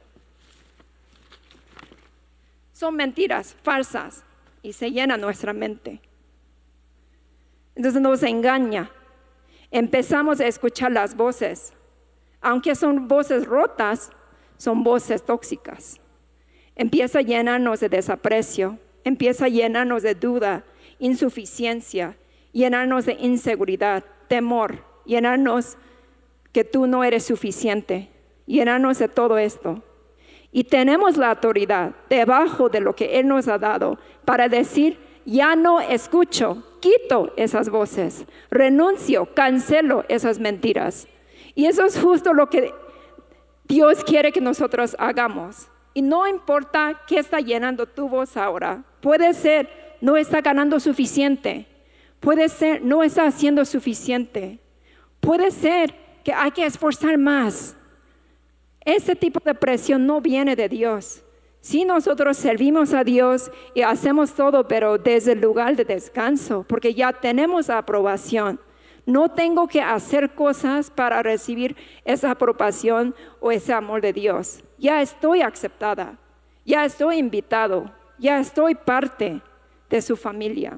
Son 2.73 2.95
mentiras 2.95 3.56
falsas 3.63 4.23
y 4.62 4.73
se 4.73 4.91
llena 4.91 5.17
nuestra 5.17 5.53
mente. 5.53 5.99
Entonces 7.75 8.01
nos 8.01 8.23
engaña. 8.23 8.89
Empezamos 9.71 10.39
a 10.39 10.47
escuchar 10.47 10.91
las 10.91 11.15
voces. 11.15 11.73
Aunque 12.47 12.75
son 12.75 13.10
voces 13.10 13.45
rotas, 13.45 14.10
son 14.55 14.81
voces 14.81 15.25
tóxicas. 15.25 15.99
Empieza 16.77 17.19
a 17.19 17.21
llenarnos 17.21 17.81
de 17.81 17.89
desaprecio, 17.89 18.79
empieza 19.03 19.45
a 19.45 19.49
llenarnos 19.49 20.01
de 20.01 20.15
duda, 20.15 20.63
insuficiencia, 20.97 22.15
llenarnos 22.53 23.05
de 23.05 23.17
inseguridad, 23.19 24.05
temor, 24.29 24.86
llenarnos 25.05 25.77
que 26.53 26.63
tú 26.63 26.88
no 26.88 27.03
eres 27.03 27.25
suficiente, 27.25 28.12
llenarnos 28.45 28.99
de 28.99 29.10
todo 29.10 29.38
esto. 29.38 29.83
Y 30.53 30.63
tenemos 30.63 31.17
la 31.17 31.31
autoridad 31.31 31.95
debajo 32.10 32.69
de 32.69 32.79
lo 32.79 32.95
que 32.95 33.19
Él 33.19 33.27
nos 33.27 33.49
ha 33.49 33.57
dado 33.57 33.99
para 34.23 34.47
decir, 34.47 34.97
ya 35.25 35.57
no 35.57 35.81
escucho, 35.81 36.63
quito 36.79 37.33
esas 37.36 37.67
voces, 37.67 38.25
renuncio, 38.49 39.33
cancelo 39.33 40.05
esas 40.07 40.39
mentiras. 40.39 41.10
Y 41.58 41.65
eso 41.65 41.84
es 41.84 42.00
justo 42.00 42.34
lo 42.34 42.52
que 42.52 42.72
Dios 43.67 44.04
quiere 44.04 44.32
que 44.32 44.39
nosotros 44.39 44.96
hagamos. 45.00 45.67
Y 45.96 46.04
no 46.04 46.28
importa 46.28 47.02
qué 47.08 47.17
está 47.17 47.39
llenando 47.39 47.88
tu 47.88 48.08
voz 48.08 48.38
ahora, 48.38 48.84
puede 49.02 49.34
ser 49.34 49.67
no 50.00 50.17
está 50.17 50.41
ganando 50.41 50.80
suficiente. 50.80 51.65
Puede 52.20 52.48
ser, 52.48 52.84
no 52.84 53.02
está 53.02 53.26
haciendo 53.26 53.65
suficiente. 53.65 54.60
Puede 55.20 55.50
ser 55.50 55.96
que 56.24 56.32
hay 56.32 56.52
que 56.52 56.63
esforzar 56.63 57.17
más. 57.17 57.76
Ese 58.86 59.15
tipo 59.15 59.39
de 59.43 59.56
presión 59.56 60.06
no 60.06 60.22
viene 60.22 60.56
de 60.56 60.70
Dios. 60.70 61.24
Si 61.60 61.86
nosotros 61.86 62.38
servimos 62.38 62.93
a 62.93 63.04
Dios 63.04 63.52
y 63.74 63.82
hacemos 63.82 64.36
todo, 64.36 64.67
pero 64.67 65.00
desde 65.00 65.32
el 65.32 65.41
lugar 65.41 65.76
de 65.76 65.86
descanso, 65.86 66.63
porque 66.70 66.93
ya 66.93 67.12
tenemos 67.13 67.72
aprobación. 67.72 68.60
No 69.08 69.30
tengo 69.30 69.70
que 69.70 69.82
hacer 69.82 70.32
cosas 70.32 70.91
para 70.91 71.24
recibir 71.24 71.78
esa 72.04 72.32
aprobación 72.32 73.15
o 73.39 73.54
ese 73.54 73.72
amor 73.72 74.02
de 74.02 74.12
Dios. 74.12 74.62
Ya 74.78 75.02
estoy 75.02 75.41
aceptada, 75.41 76.20
ya 76.65 76.84
estoy 76.84 77.17
invitado, 77.17 77.89
ya 78.20 78.38
estoy 78.38 78.76
parte 78.76 79.41
de 79.89 80.02
su 80.02 80.17
familia. 80.17 80.78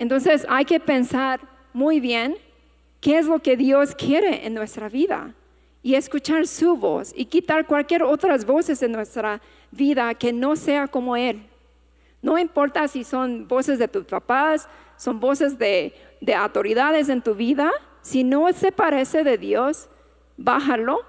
Entonces 0.00 0.44
hay 0.48 0.64
que 0.64 0.80
pensar 0.80 1.40
muy 1.72 2.00
bien 2.00 2.34
qué 3.00 3.18
es 3.18 3.26
lo 3.26 3.38
que 3.38 3.56
Dios 3.56 3.94
quiere 3.94 4.44
en 4.44 4.54
nuestra 4.54 4.88
vida 4.88 5.32
y 5.84 5.94
escuchar 5.94 6.48
su 6.48 6.76
voz 6.76 7.12
y 7.14 7.26
quitar 7.26 7.64
cualquier 7.64 8.02
otras 8.02 8.44
voces 8.44 8.82
en 8.82 8.90
nuestra 8.90 9.40
vida 9.70 10.12
que 10.14 10.32
no 10.32 10.56
sea 10.56 10.88
como 10.88 11.16
Él. 11.16 11.46
No 12.22 12.36
importa 12.38 12.88
si 12.88 13.04
son 13.04 13.46
voces 13.46 13.78
de 13.78 13.86
tus 13.86 14.04
papás, 14.04 14.68
son 15.00 15.18
voces 15.18 15.56
de, 15.56 15.94
de 16.20 16.34
autoridades 16.34 17.08
en 17.08 17.22
tu 17.22 17.34
vida, 17.34 17.72
si 18.02 18.22
no 18.22 18.52
se 18.52 18.70
parece 18.70 19.24
de 19.24 19.38
Dios, 19.38 19.88
bájalo 20.36 21.00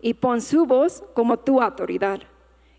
y 0.00 0.14
pon 0.14 0.40
su 0.40 0.66
voz 0.66 1.04
como 1.14 1.38
tu 1.38 1.62
autoridad. 1.62 2.22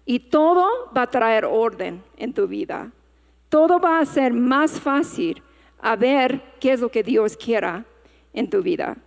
Y 0.04 0.20
todo 0.20 0.68
va 0.96 1.04
a 1.04 1.10
traer 1.10 1.46
orden 1.46 2.04
en 2.18 2.34
tu 2.34 2.50
vida. 2.50 2.92
Todo 3.48 3.80
va 3.80 4.00
a 4.00 4.06
ser 4.06 4.34
más 4.34 4.78
fácil 4.78 5.42
a 5.80 5.96
ver 5.96 6.42
qué 6.60 6.74
es 6.74 6.82
lo 6.82 6.92
que 6.92 7.02
Dios 7.02 7.38
quiera 7.38 7.86
en 8.34 8.50
tu 8.50 8.62
vida. 8.62 8.98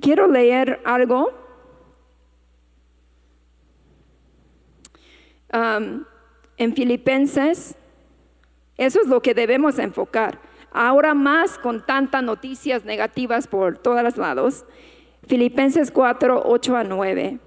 Quiero 0.00 0.26
leer 0.26 0.80
algo. 0.86 1.32
Um, 5.52 6.06
en 6.56 6.74
Filipenses, 6.74 7.76
eso 8.80 8.98
es 8.98 9.08
lo 9.08 9.20
que 9.20 9.34
debemos 9.34 9.78
enfocar. 9.78 10.38
Ahora 10.72 11.12
más 11.12 11.58
con 11.58 11.84
tantas 11.84 12.22
noticias 12.22 12.86
negativas 12.86 13.46
por 13.46 13.76
todos 13.76 14.16
lados. 14.16 14.64
Filipenses 15.28 15.90
4, 15.90 16.44
8 16.46 16.76
a 16.76 16.84
9. 16.84 17.38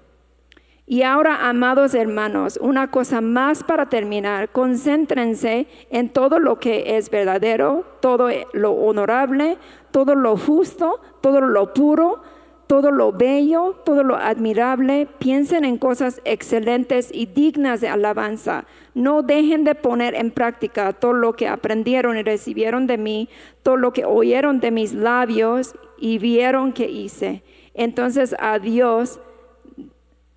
Y 0.86 1.02
ahora, 1.02 1.48
amados 1.48 1.94
hermanos, 1.94 2.56
una 2.62 2.92
cosa 2.92 3.20
más 3.20 3.64
para 3.64 3.86
terminar, 3.86 4.50
concéntrense 4.50 5.66
en 5.90 6.10
todo 6.10 6.38
lo 6.38 6.60
que 6.60 6.96
es 6.98 7.10
verdadero, 7.10 7.84
todo 8.00 8.28
lo 8.52 8.72
honorable, 8.72 9.58
todo 9.90 10.14
lo 10.14 10.36
justo, 10.36 11.00
todo 11.20 11.40
lo 11.40 11.74
puro, 11.74 12.22
todo 12.66 12.90
lo 12.90 13.12
bello, 13.12 13.80
todo 13.84 14.02
lo 14.02 14.16
admirable. 14.16 15.06
Piensen 15.18 15.64
en 15.64 15.78
cosas 15.78 16.20
excelentes 16.24 17.10
y 17.12 17.26
dignas 17.26 17.80
de 17.80 17.88
alabanza. 17.88 18.66
No 18.94 19.22
dejen 19.22 19.64
de 19.64 19.74
poner 19.74 20.14
en 20.14 20.30
práctica 20.30 20.92
todo 20.92 21.12
lo 21.12 21.34
que 21.34 21.48
aprendieron 21.48 22.16
y 22.16 22.22
recibieron 22.22 22.86
de 22.86 22.98
mí, 22.98 23.28
todo 23.62 23.76
lo 23.76 23.92
que 23.92 24.04
oyeron 24.04 24.60
de 24.60 24.70
mis 24.70 24.94
labios 24.94 25.74
y 25.98 26.18
vieron 26.18 26.72
que 26.72 26.88
hice. 26.88 27.42
Entonces 27.74 28.34
a 28.38 28.58
Dios 28.58 29.20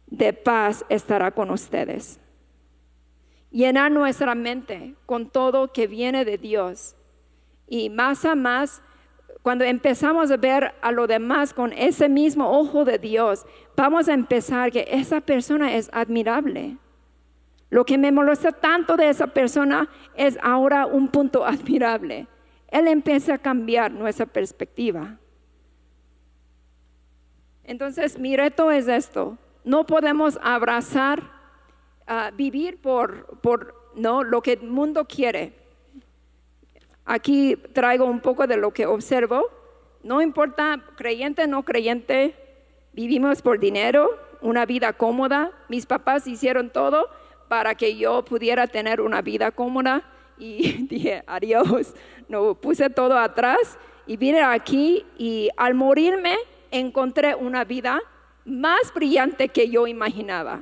de 0.08 0.34
paz 0.34 0.86
estará 0.90 1.32
con 1.32 1.52
ustedes. 1.52 2.20
Llenar 3.52 3.92
nuestra 3.92 4.36
mente 4.36 4.96
con 5.06 5.30
todo 5.30 5.72
que 5.72 5.88
viene 5.88 6.26
de 6.26 6.38
Dios. 6.38 6.96
Y 7.68 7.90
más 7.90 8.26
a 8.26 8.36
más, 8.36 8.82
cuando 9.48 9.64
empezamos 9.64 10.30
a 10.30 10.36
ver 10.36 10.74
a 10.82 10.92
lo 10.92 11.08
demás 11.08 11.54
con 11.54 11.72
ese 11.72 12.10
mismo 12.10 12.52
ojo 12.52 12.84
de 12.84 13.00
Dios, 13.00 13.46
vamos 13.78 14.10
a 14.10 14.14
empezar 14.14 14.74
que 14.74 14.86
esa 14.92 15.22
persona 15.22 15.74
es 15.74 15.90
admirable. 15.94 16.76
Lo 17.70 17.86
que 17.86 17.98
me 17.98 18.12
molesta 18.12 18.52
tanto 18.52 18.98
de 18.98 19.08
esa 19.08 19.28
persona 19.28 19.88
es 20.18 20.38
ahora 20.44 20.86
un 20.86 21.08
punto 21.08 21.46
admirable. 21.46 22.28
Él 22.68 22.90
empieza 22.90 23.36
a 23.36 23.38
cambiar 23.38 23.90
nuestra 23.90 24.26
perspectiva. 24.26 25.18
Entonces, 27.64 28.20
mi 28.20 28.36
reto 28.36 28.70
es 28.70 28.90
esto, 28.90 29.38
no 29.64 29.86
podemos 29.86 30.38
abrazar, 30.44 31.24
ah, 32.06 32.32
vivir 32.36 32.82
por, 32.82 33.40
por 33.40 33.74
¿no? 33.96 34.24
lo 34.24 34.42
que 34.42 34.60
el 34.62 34.68
mundo 34.68 35.06
quiere. 35.06 35.57
Aquí 37.10 37.56
traigo 37.72 38.04
un 38.04 38.20
poco 38.20 38.48
de 38.48 38.58
lo 38.58 38.72
que 38.72 38.86
observo. 38.86 39.46
No 40.04 40.22
importa 40.22 40.84
creyente 40.98 41.48
no 41.48 41.64
creyente, 41.64 42.36
vivimos 42.92 43.42
por 43.42 43.60
dinero, 43.60 44.10
una 44.42 44.66
vida 44.66 44.92
cómoda. 44.92 45.54
Mis 45.70 45.86
papás 45.86 46.28
hicieron 46.28 46.70
todo 46.70 47.08
para 47.48 47.76
que 47.76 47.96
yo 47.96 48.26
pudiera 48.26 48.68
tener 48.68 49.00
una 49.00 49.22
vida 49.22 49.52
cómoda 49.52 50.04
y 50.38 50.86
dije, 50.86 51.24
adiós, 51.28 51.96
no 52.28 52.56
puse 52.56 52.90
todo 52.90 53.18
atrás 53.18 53.80
y 54.06 54.18
vine 54.18 54.42
aquí 54.42 55.06
y 55.18 55.50
al 55.56 55.76
morirme 55.76 56.36
encontré 56.72 57.36
una 57.36 57.64
vida 57.64 58.02
más 58.44 58.94
brillante 58.94 59.48
que 59.48 59.70
yo 59.70 59.88
imaginaba, 59.88 60.62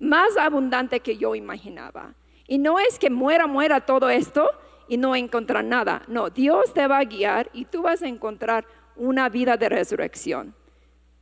más 0.00 0.36
abundante 0.36 0.98
que 0.98 1.16
yo 1.16 1.36
imaginaba. 1.36 2.14
Y 2.48 2.58
no 2.58 2.80
es 2.80 2.98
que 2.98 3.08
muera, 3.08 3.46
muera 3.46 3.80
todo 3.80 4.10
esto 4.10 4.50
y 4.88 4.96
no 4.96 5.16
encontrar 5.16 5.64
nada. 5.64 6.02
No, 6.08 6.30
Dios 6.30 6.72
te 6.72 6.86
va 6.86 6.98
a 6.98 7.04
guiar 7.04 7.50
y 7.52 7.64
tú 7.64 7.82
vas 7.82 8.02
a 8.02 8.08
encontrar 8.08 8.66
una 8.96 9.28
vida 9.28 9.56
de 9.56 9.68
resurrección. 9.68 10.54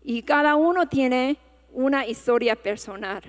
Y 0.02 0.22
cada 0.22 0.56
uno 0.56 0.88
tiene 0.88 1.38
una 1.72 2.06
historia 2.06 2.56
personal 2.56 3.22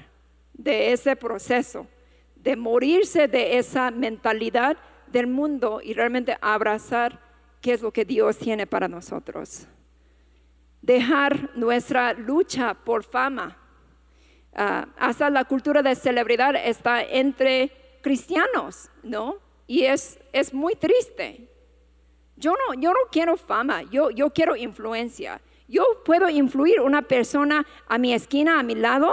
de 0.54 0.92
ese 0.94 1.16
proceso, 1.16 1.88
de 2.36 2.56
morirse 2.56 3.28
de 3.28 3.58
esa 3.58 3.92
mentalidad 3.92 4.78
del 5.08 5.28
mundo 5.28 5.82
y 5.84 5.94
realmente 5.94 6.38
abrazar 6.42 7.20
qué 7.62 7.74
es 7.74 7.82
lo 7.82 7.92
que 7.92 8.06
Dios 8.06 8.38
tiene 8.38 8.68
para 8.68 8.88
nosotros. 8.88 9.68
Dejar 10.82 11.50
nuestra 11.56 12.14
lucha 12.14 12.74
por 12.76 13.04
fama. 13.04 13.58
Ah, 14.54 14.88
hasta 14.98 15.30
la 15.30 15.46
cultura 15.46 15.82
de 15.82 15.96
celebridad 15.96 16.56
está 16.56 17.02
entre 17.04 17.72
cristianos, 18.02 18.90
¿no? 19.02 19.45
Y 19.68 19.84
es, 19.84 20.20
es 20.32 20.54
muy 20.54 20.76
triste. 20.76 21.50
Yo 22.36 22.52
no, 22.52 22.80
yo 22.80 22.92
no 22.92 23.00
quiero 23.12 23.38
fama, 23.38 23.84
yo, 23.84 24.12
yo 24.12 24.30
quiero 24.32 24.56
influencia. 24.56 25.42
Yo 25.68 25.84
puedo 26.04 26.30
influir 26.30 26.82
una 26.82 27.02
persona 27.02 27.66
a 27.88 27.98
mi 27.98 28.14
esquina, 28.14 28.60
a 28.60 28.64
mi 28.64 28.76
lado, 28.76 29.12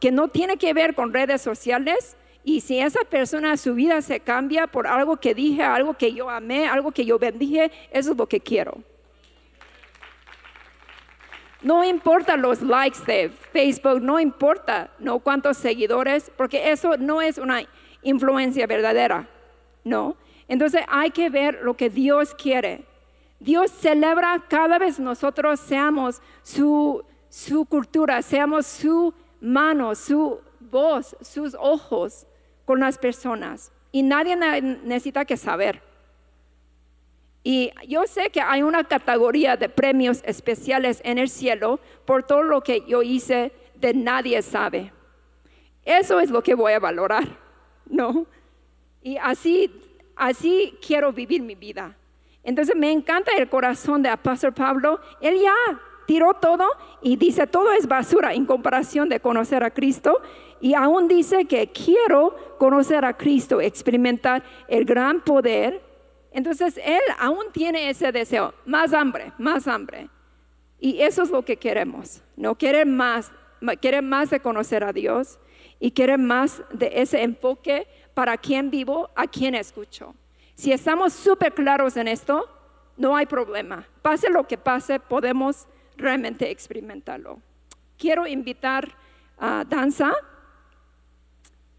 que 0.00 0.10
no 0.10 0.28
tiene 0.28 0.56
que 0.58 0.74
ver 0.74 0.94
con 0.94 1.14
redes 1.14 1.40
sociales. 1.40 2.16
Y 2.42 2.60
si 2.60 2.78
esa 2.78 3.00
persona, 3.04 3.56
su 3.56 3.74
vida 3.74 4.02
se 4.02 4.20
cambia 4.20 4.66
por 4.66 4.86
algo 4.86 5.16
que 5.16 5.34
dije, 5.34 5.62
algo 5.62 5.94
que 5.94 6.12
yo 6.12 6.28
amé, 6.28 6.66
algo 6.66 6.92
que 6.92 7.06
yo 7.06 7.18
bendije, 7.18 7.70
eso 7.90 8.12
es 8.12 8.18
lo 8.18 8.26
que 8.26 8.40
quiero. 8.40 8.82
No 11.62 11.82
importa 11.82 12.36
los 12.36 12.60
likes 12.60 12.98
de 13.06 13.30
Facebook, 13.30 14.02
no 14.02 14.20
importa 14.20 14.90
no 14.98 15.20
cuántos 15.20 15.56
seguidores, 15.56 16.30
porque 16.36 16.70
eso 16.70 16.98
no 16.98 17.22
es 17.22 17.38
una 17.38 17.62
influencia 18.02 18.66
verdadera, 18.66 19.26
¿no? 19.84 20.16
Entonces 20.48 20.82
hay 20.88 21.10
que 21.10 21.30
ver 21.30 21.60
lo 21.62 21.74
que 21.74 21.90
Dios 21.90 22.34
quiere. 22.34 22.84
Dios 23.38 23.70
celebra 23.70 24.42
cada 24.48 24.78
vez 24.78 24.98
nosotros 24.98 25.60
seamos 25.60 26.22
su, 26.42 27.04
su 27.28 27.66
cultura, 27.66 28.22
seamos 28.22 28.66
su 28.66 29.12
mano, 29.40 29.94
su 29.94 30.40
voz, 30.58 31.16
sus 31.20 31.54
ojos 31.54 32.26
con 32.64 32.80
las 32.80 32.98
personas. 32.98 33.70
Y 33.92 34.02
nadie 34.02 34.36
necesita 34.36 35.24
que 35.24 35.36
saber. 35.36 35.82
Y 37.42 37.70
yo 37.86 38.04
sé 38.06 38.30
que 38.30 38.40
hay 38.40 38.62
una 38.62 38.84
categoría 38.84 39.56
de 39.56 39.68
premios 39.68 40.22
especiales 40.24 41.02
en 41.04 41.18
el 41.18 41.28
cielo 41.28 41.78
por 42.06 42.22
todo 42.22 42.42
lo 42.42 42.62
que 42.62 42.82
yo 42.86 43.02
hice 43.02 43.52
de 43.74 43.92
nadie 43.92 44.40
sabe. 44.40 44.92
Eso 45.84 46.18
es 46.20 46.30
lo 46.30 46.42
que 46.42 46.54
voy 46.54 46.72
a 46.72 46.80
valorar, 46.80 47.28
¿no? 47.86 48.26
Y 49.04 49.18
así, 49.18 49.70
así 50.16 50.76
quiero 50.84 51.12
vivir 51.12 51.42
mi 51.42 51.54
vida. 51.54 51.94
Entonces 52.42 52.74
me 52.74 52.90
encanta 52.90 53.32
el 53.36 53.50
corazón 53.50 54.02
de 54.02 54.08
apóstol 54.08 54.54
Pablo. 54.54 54.98
Él 55.20 55.38
ya 55.40 55.54
tiró 56.06 56.32
todo 56.34 56.66
y 57.02 57.16
dice, 57.16 57.46
todo 57.46 57.70
es 57.72 57.86
basura 57.86 58.32
en 58.32 58.46
comparación 58.46 59.10
de 59.10 59.20
conocer 59.20 59.62
a 59.62 59.70
Cristo. 59.70 60.22
Y 60.58 60.72
aún 60.72 61.06
dice 61.06 61.44
que 61.44 61.70
quiero 61.70 62.34
conocer 62.58 63.04
a 63.04 63.14
Cristo, 63.14 63.60
experimentar 63.60 64.42
el 64.68 64.86
gran 64.86 65.20
poder. 65.20 65.82
Entonces 66.32 66.80
él 66.82 67.02
aún 67.18 67.52
tiene 67.52 67.90
ese 67.90 68.10
deseo, 68.10 68.54
más 68.64 68.94
hambre, 68.94 69.32
más 69.36 69.68
hambre. 69.68 70.08
Y 70.80 71.02
eso 71.02 71.22
es 71.22 71.30
lo 71.30 71.44
que 71.44 71.58
queremos. 71.58 72.22
No 72.36 72.54
quiere 72.54 72.86
más, 72.86 73.32
quiere 73.82 74.00
más 74.00 74.30
de 74.30 74.40
conocer 74.40 74.82
a 74.82 74.94
Dios 74.94 75.38
y 75.78 75.90
quiere 75.90 76.16
más 76.16 76.62
de 76.72 76.90
ese 76.94 77.22
enfoque 77.22 77.86
para 78.14 78.38
quién 78.38 78.70
vivo, 78.70 79.10
a 79.14 79.26
quién 79.26 79.54
escucho. 79.54 80.14
Si 80.54 80.72
estamos 80.72 81.12
súper 81.12 81.52
claros 81.52 81.96
en 81.96 82.08
esto, 82.08 82.48
no 82.96 83.16
hay 83.16 83.26
problema. 83.26 83.86
Pase 84.02 84.30
lo 84.30 84.46
que 84.46 84.56
pase, 84.56 85.00
podemos 85.00 85.66
realmente 85.96 86.50
experimentarlo. 86.50 87.40
Quiero 87.98 88.26
invitar 88.26 88.96
a 89.38 89.64
Danza, 89.68 90.12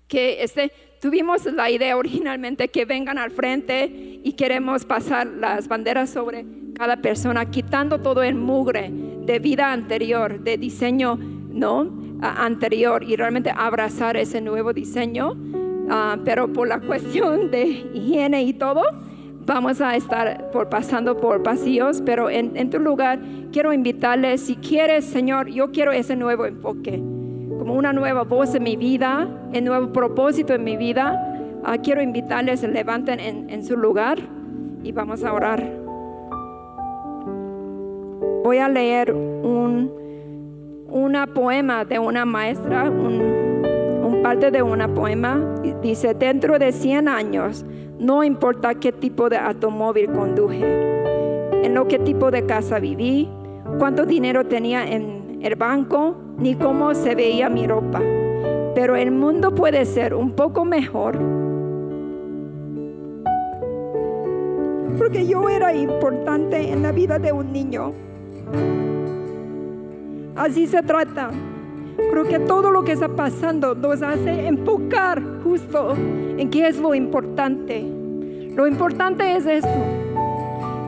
que 0.07 0.43
este, 0.43 0.71
tuvimos 1.01 1.45
la 1.45 1.69
idea 1.69 1.97
originalmente 1.97 2.67
que 2.67 2.85
vengan 2.85 3.17
al 3.17 3.31
frente 3.31 3.85
y 3.85 4.33
queremos 4.33 4.85
pasar 4.85 5.25
las 5.27 5.67
banderas 5.67 6.09
sobre 6.09 6.45
cada 6.75 6.97
persona, 6.97 7.49
quitando 7.49 7.99
todo 7.99 8.21
el 8.21 8.35
mugre 8.35 8.91
de 8.91 9.39
vida 9.39 9.71
anterior, 9.71 10.39
de 10.41 10.57
diseño 10.57 11.17
no 11.17 12.05
anterior 12.21 13.03
y 13.03 13.15
realmente 13.15 13.51
abrazar 13.55 14.17
ese 14.17 14.41
nuevo 14.41 14.73
diseño 14.73 15.35
Ah, 15.89 16.17
pero 16.23 16.51
por 16.51 16.67
la 16.67 16.79
cuestión 16.79 17.51
de 17.51 17.63
higiene 17.93 18.43
y 18.43 18.53
todo, 18.53 18.81
vamos 19.45 19.81
a 19.81 19.95
estar 19.95 20.49
por 20.51 20.69
pasando 20.69 21.17
por 21.17 21.43
pasillos, 21.43 22.01
pero 22.05 22.29
en, 22.29 22.69
tu 22.69 22.79
lugar 22.79 23.19
quiero 23.51 23.71
invitarles, 23.71 24.41
si 24.41 24.55
quieres, 24.55 25.05
Señor, 25.05 25.47
yo 25.47 25.71
quiero 25.71 25.91
ese 25.91 26.15
nuevo 26.15 26.45
enfoque, 26.45 26.97
como 27.57 27.75
una 27.75 27.93
nueva 27.93 28.23
voz 28.23 28.55
en 28.55 28.63
mi 28.63 28.75
vida, 28.75 29.27
un 29.53 29.63
nuevo 29.63 29.91
propósito 29.91 30.53
en 30.53 30.63
mi 30.63 30.77
vida. 30.77 31.31
Ah, 31.63 31.77
quiero 31.77 32.01
invitarles, 32.01 32.63
levanten 32.63 33.19
en, 33.19 33.49
en 33.49 33.65
su 33.65 33.77
lugar 33.77 34.19
y 34.83 34.91
vamos 34.91 35.23
a 35.23 35.33
orar. 35.33 35.63
Voy 38.43 38.57
a 38.59 38.69
leer 38.69 39.11
un 39.11 40.05
una 40.95 41.27
poema 41.27 41.83
de 41.83 41.99
una 41.99 42.23
maestra, 42.23 42.89
un 42.89 43.34
parte 44.25 44.49
de 44.49 44.63
una 44.63 44.91
poema, 44.91 45.39
dice, 45.83 46.15
dentro 46.15 46.57
de 46.57 46.71
100 46.71 47.07
años, 47.07 47.63
no 47.99 48.23
importa 48.23 48.73
qué 48.73 48.91
tipo 48.91 49.29
de 49.29 49.37
automóvil 49.37 50.11
conduje, 50.11 50.65
en 51.63 51.75
lo 51.75 51.87
que 51.87 51.99
tipo 51.99 52.31
de 52.31 52.43
casa 52.43 52.79
viví, 52.79 53.29
cuánto 53.77 54.03
dinero 54.03 54.43
tenía 54.43 54.83
en 54.83 55.37
el 55.43 55.55
banco, 55.55 56.15
ni 56.39 56.55
cómo 56.55 56.95
se 56.95 57.13
veía 57.13 57.51
mi 57.51 57.67
ropa. 57.67 58.01
Pero 58.73 58.95
el 58.95 59.11
mundo 59.11 59.53
puede 59.53 59.85
ser 59.85 60.15
un 60.15 60.31
poco 60.31 60.65
mejor. 60.65 61.19
Porque 64.97 65.27
yo 65.27 65.49
era 65.49 65.71
importante 65.71 66.71
en 66.71 66.81
la 66.81 66.91
vida 66.91 67.19
de 67.19 67.31
un 67.31 67.53
niño. 67.53 67.91
Así 70.35 70.65
se 70.65 70.81
trata 70.81 71.29
Creo 72.11 72.23
que 72.23 72.39
todo 72.39 72.71
lo 72.71 72.83
que 72.83 72.93
está 72.93 73.09
pasando 73.09 73.75
nos 73.75 74.01
hace 74.01 74.47
enfocar 74.47 75.21
justo 75.43 75.93
en 76.37 76.49
qué 76.49 76.67
es 76.67 76.79
lo 76.79 76.95
importante. 76.95 77.85
Lo 78.55 78.67
importante 78.67 79.35
es 79.35 79.45
esto, 79.45 79.69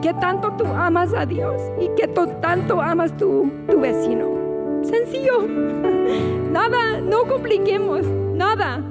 que 0.02 0.14
tanto 0.16 0.54
tú 0.54 0.66
amas 0.66 1.14
a 1.14 1.26
Dios 1.26 1.62
y 1.82 1.90
que 2.00 2.08
tanto 2.08 2.82
amas 2.82 3.16
tu, 3.18 3.52
tu 3.70 3.80
vecino. 3.80 4.84
Sencillo. 4.84 5.42
Nada, 6.52 7.02
no 7.02 7.26
compliquemos, 7.26 8.06
nada. 8.34 8.82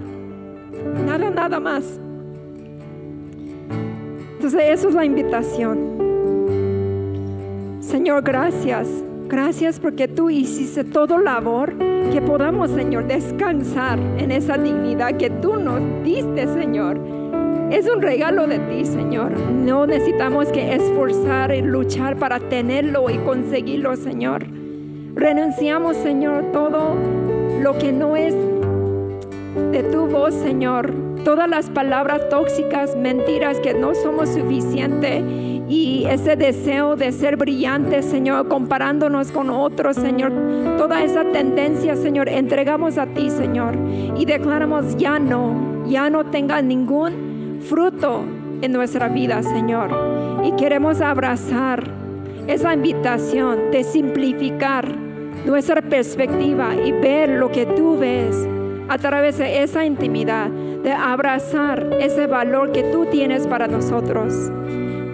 Nada, 1.07 1.31
nada 1.31 1.59
más. 1.59 1.99
Entonces, 4.35 4.61
eso 4.67 4.89
es 4.91 4.95
la 4.95 5.05
invitación. 5.05 5.97
Señor, 7.81 8.23
gracias 8.23 8.89
Gracias 9.29 9.81
porque 9.81 10.07
tú 10.07 10.31
hiciste 10.31 10.85
todo 10.85 11.19
labor 11.19 11.75
que 12.07 12.21
podamos, 12.21 12.71
Señor, 12.71 13.07
descansar 13.07 13.99
en 14.19 14.31
esa 14.31 14.57
dignidad 14.57 15.17
que 15.17 15.31
tú 15.31 15.57
nos 15.57 15.81
diste, 16.05 16.47
Señor. 16.47 16.99
Es 17.71 17.89
un 17.89 18.01
regalo 18.01 18.47
de 18.47 18.59
ti, 18.61 18.85
Señor. 18.85 19.33
No 19.39 19.87
necesitamos 19.87 20.49
que 20.49 20.75
esforzar 20.75 21.55
y 21.55 21.63
luchar 21.63 22.17
para 22.17 22.39
tenerlo 22.39 23.11
y 23.11 23.19
conseguirlo, 23.19 23.97
Señor. 23.97 24.47
Renunciamos, 25.15 25.97
Señor, 25.97 26.53
todo 26.53 26.95
lo 27.61 27.77
que 27.79 27.93
no 27.93 28.17
es 28.17 28.35
de 29.73 29.83
tu 29.83 30.07
voz, 30.07 30.35
Señor. 30.35 30.93
Todas 31.25 31.49
las 31.49 31.71
palabras 31.71 32.29
tóxicas, 32.29 32.97
mentiras 32.97 33.59
que 33.59 33.75
no 33.75 33.95
somos 33.95 34.29
suficientes 34.29 35.23
y 35.69 36.05
ese 36.09 36.37
deseo 36.37 36.97
de 36.97 37.11
ser 37.13 37.37
brillante, 37.37 38.03
Señor, 38.03 38.49
comparándonos 38.49 39.33
con 39.33 39.51
otros, 39.51 39.97
Señor. 39.97 40.33
Toda 40.79 41.03
esa 41.03 41.25
tendencia, 41.25 41.97
Señor, 41.97 42.29
entregamos 42.29 42.99
a 42.99 43.07
ti, 43.07 43.31
Señor, 43.31 43.77
y 44.17 44.25
declaramos 44.25 44.97
ya 44.97 45.19
no, 45.19 45.85
ya 45.87 46.09
no 46.09 46.27
tenga 46.27 46.63
ningún 46.63 47.61
fruto 47.69 48.23
en 48.63 48.73
nuestra 48.73 49.09
vida, 49.09 49.43
Señor. 49.43 49.91
Y 50.45 50.53
queremos 50.53 51.01
abrazar 51.01 51.91
esa 52.47 52.73
invitación 52.73 53.73
de 53.73 53.83
simplificar 53.83 54.87
nuestra 55.45 55.83
perspectiva 55.83 56.75
y 56.77 56.93
ver 56.93 57.29
lo 57.31 57.51
que 57.51 57.67
tú 57.67 57.99
ves 57.99 58.49
a 58.89 58.99
través 58.99 59.39
de 59.39 59.65
esa 59.65 59.85
intimidad, 59.85 60.49
de 60.49 60.93
abrazar 60.93 61.89
ese 62.01 62.29
valor 62.29 62.71
que 62.71 62.85
tú 62.85 63.07
tienes 63.07 63.49
para 63.49 63.67
nosotros. 63.67 64.53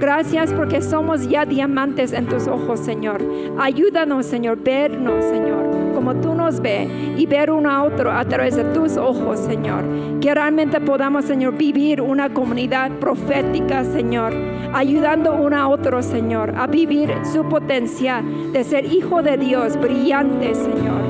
Gracias 0.02 0.52
porque 0.52 0.82
somos 0.82 1.28
ya 1.28 1.44
diamantes 1.44 2.12
en 2.12 2.26
tus 2.26 2.48
ojos, 2.48 2.80
Señor. 2.80 3.22
Ayúdanos, 3.56 4.26
Señor, 4.26 4.58
vernos, 4.60 5.24
Señor, 5.26 5.94
como 5.94 6.16
tú 6.16 6.34
nos 6.34 6.60
ves 6.60 6.88
y 7.16 7.24
ver 7.26 7.52
uno 7.52 7.70
a 7.70 7.84
otro 7.84 8.10
a 8.10 8.24
través 8.24 8.56
de 8.56 8.64
tus 8.64 8.96
ojos, 8.96 9.38
Señor. 9.38 9.84
Que 10.20 10.34
realmente 10.34 10.80
podamos, 10.80 11.24
Señor, 11.26 11.56
vivir 11.56 12.00
una 12.00 12.34
comunidad 12.34 12.90
profética, 12.98 13.84
Señor, 13.84 14.34
ayudando 14.74 15.34
uno 15.34 15.56
a 15.56 15.68
otro, 15.68 16.02
Señor, 16.02 16.52
a 16.56 16.66
vivir 16.66 17.14
su 17.32 17.44
potencial 17.44 18.52
de 18.52 18.64
ser 18.64 18.92
hijo 18.92 19.22
de 19.22 19.36
Dios, 19.36 19.80
brillante, 19.80 20.56
Señor. 20.56 21.02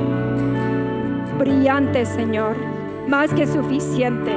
Brillante, 1.39 2.05
Señor. 2.05 2.57
Más 3.09 3.33
que 3.33 3.47
suficiente. 3.47 4.33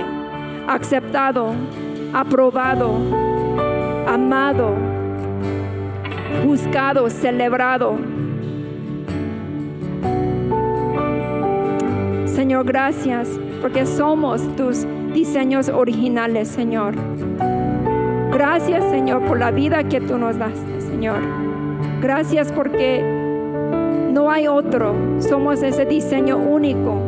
Aceptado, 0.66 1.52
aprobado, 2.14 3.35
amado, 4.08 4.74
buscado, 6.46 7.10
celebrado. 7.10 7.98
Señor, 12.26 12.66
gracias 12.66 13.30
porque 13.62 13.86
somos 13.86 14.42
tus 14.56 14.86
diseños 15.14 15.70
originales, 15.70 16.48
Señor. 16.50 16.96
Gracias, 18.32 18.84
Señor, 18.92 19.24
por 19.26 19.40
la 19.40 19.52
vida 19.52 19.84
que 19.86 20.02
tú 20.02 20.18
nos 20.18 20.38
das, 20.38 20.54
Señor. 20.80 21.20
Gracias 22.02 22.52
porque 22.52 23.02
no 24.12 24.30
hay 24.30 24.48
otro. 24.48 24.94
Somos 25.20 25.64
ese 25.64 25.86
diseño 25.86 26.38
único. 26.38 27.00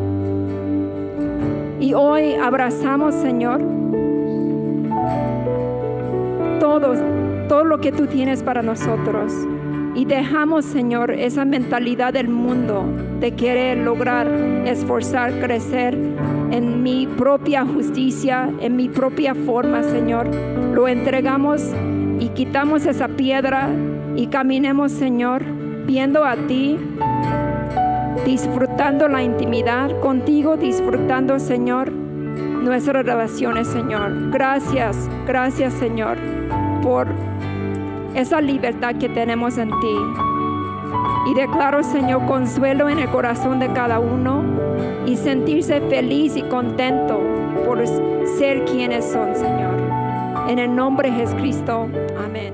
Y 1.80 1.94
hoy 1.94 2.34
abrazamos, 2.36 3.14
Señor, 3.14 3.62
todo, 6.60 6.94
todo 7.48 7.64
lo 7.64 7.80
que 7.80 7.92
tú 7.92 8.08
tienes 8.08 8.44
para 8.44 8.62
nosotros. 8.62 9.34
Y 9.96 10.06
dejamos, 10.06 10.66
Señor, 10.66 11.12
esa 11.12 11.44
mentalidad 11.44 12.14
del 12.14 12.28
mundo 12.28 12.86
de 13.20 13.32
querer 13.32 13.80
lograr, 13.80 14.28
esforzar, 14.66 15.40
crecer 15.40 15.98
en 16.52 16.84
mi 16.84 17.08
propia 17.08 17.66
justicia, 17.66 18.50
en 18.62 18.76
mi 18.76 18.90
propia 18.90 19.34
forma, 19.34 19.82
Señor. 19.84 20.30
Lo 20.74 20.88
entregamos 20.88 21.74
y 22.20 22.30
quitamos 22.30 22.86
esa 22.86 23.08
piedra 23.08 23.70
y 24.16 24.28
caminemos, 24.28 24.92
Señor, 24.92 25.44
viendo 25.88 26.26
a 26.26 26.36
ti, 26.36 26.78
disfrutando 28.26 29.08
la 29.08 29.24
intimidad 29.24 30.00
contigo, 30.00 30.58
disfrutando, 30.58 31.40
Señor, 31.40 31.92
nuestras 31.92 33.06
relaciones, 33.06 33.68
Señor. 33.68 34.32
Gracias, 34.32 35.10
gracias, 35.26 35.74
Señor, 35.74 36.18
por 36.88 37.08
esa 38.16 38.40
libertad 38.40 38.96
que 38.96 39.10
tenemos 39.10 39.58
en 39.58 39.70
ti. 39.72 39.98
Y 41.30 41.34
declaro, 41.34 41.84
Señor, 41.84 42.26
consuelo 42.26 42.88
en 42.88 43.00
el 43.00 43.10
corazón 43.10 43.60
de 43.60 43.74
cada 43.74 44.00
uno 44.00 44.42
y 45.06 45.18
sentirse 45.18 45.82
feliz 45.82 46.38
y 46.38 46.44
contento 46.44 47.20
por 47.66 47.86
ser 48.38 48.64
quienes 48.64 49.04
son, 49.04 49.36
Señor. 49.36 49.76
En 50.48 50.60
el 50.60 50.74
nombre 50.74 51.12
de 51.12 51.18
Jesucristo. 51.18 51.90
Amén. 52.24 52.54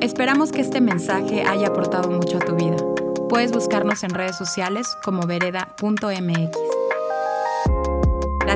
Esperamos 0.00 0.52
que 0.52 0.60
este 0.60 0.80
mensaje 0.80 1.42
haya 1.42 1.66
aportado 1.66 2.08
mucho 2.08 2.36
a 2.36 2.40
tu 2.40 2.54
vida. 2.54 2.76
Puedes 3.28 3.50
buscarnos 3.50 4.04
en 4.04 4.10
redes 4.10 4.36
sociales 4.36 4.86
como 5.04 5.26
vereda.mx. 5.26 6.69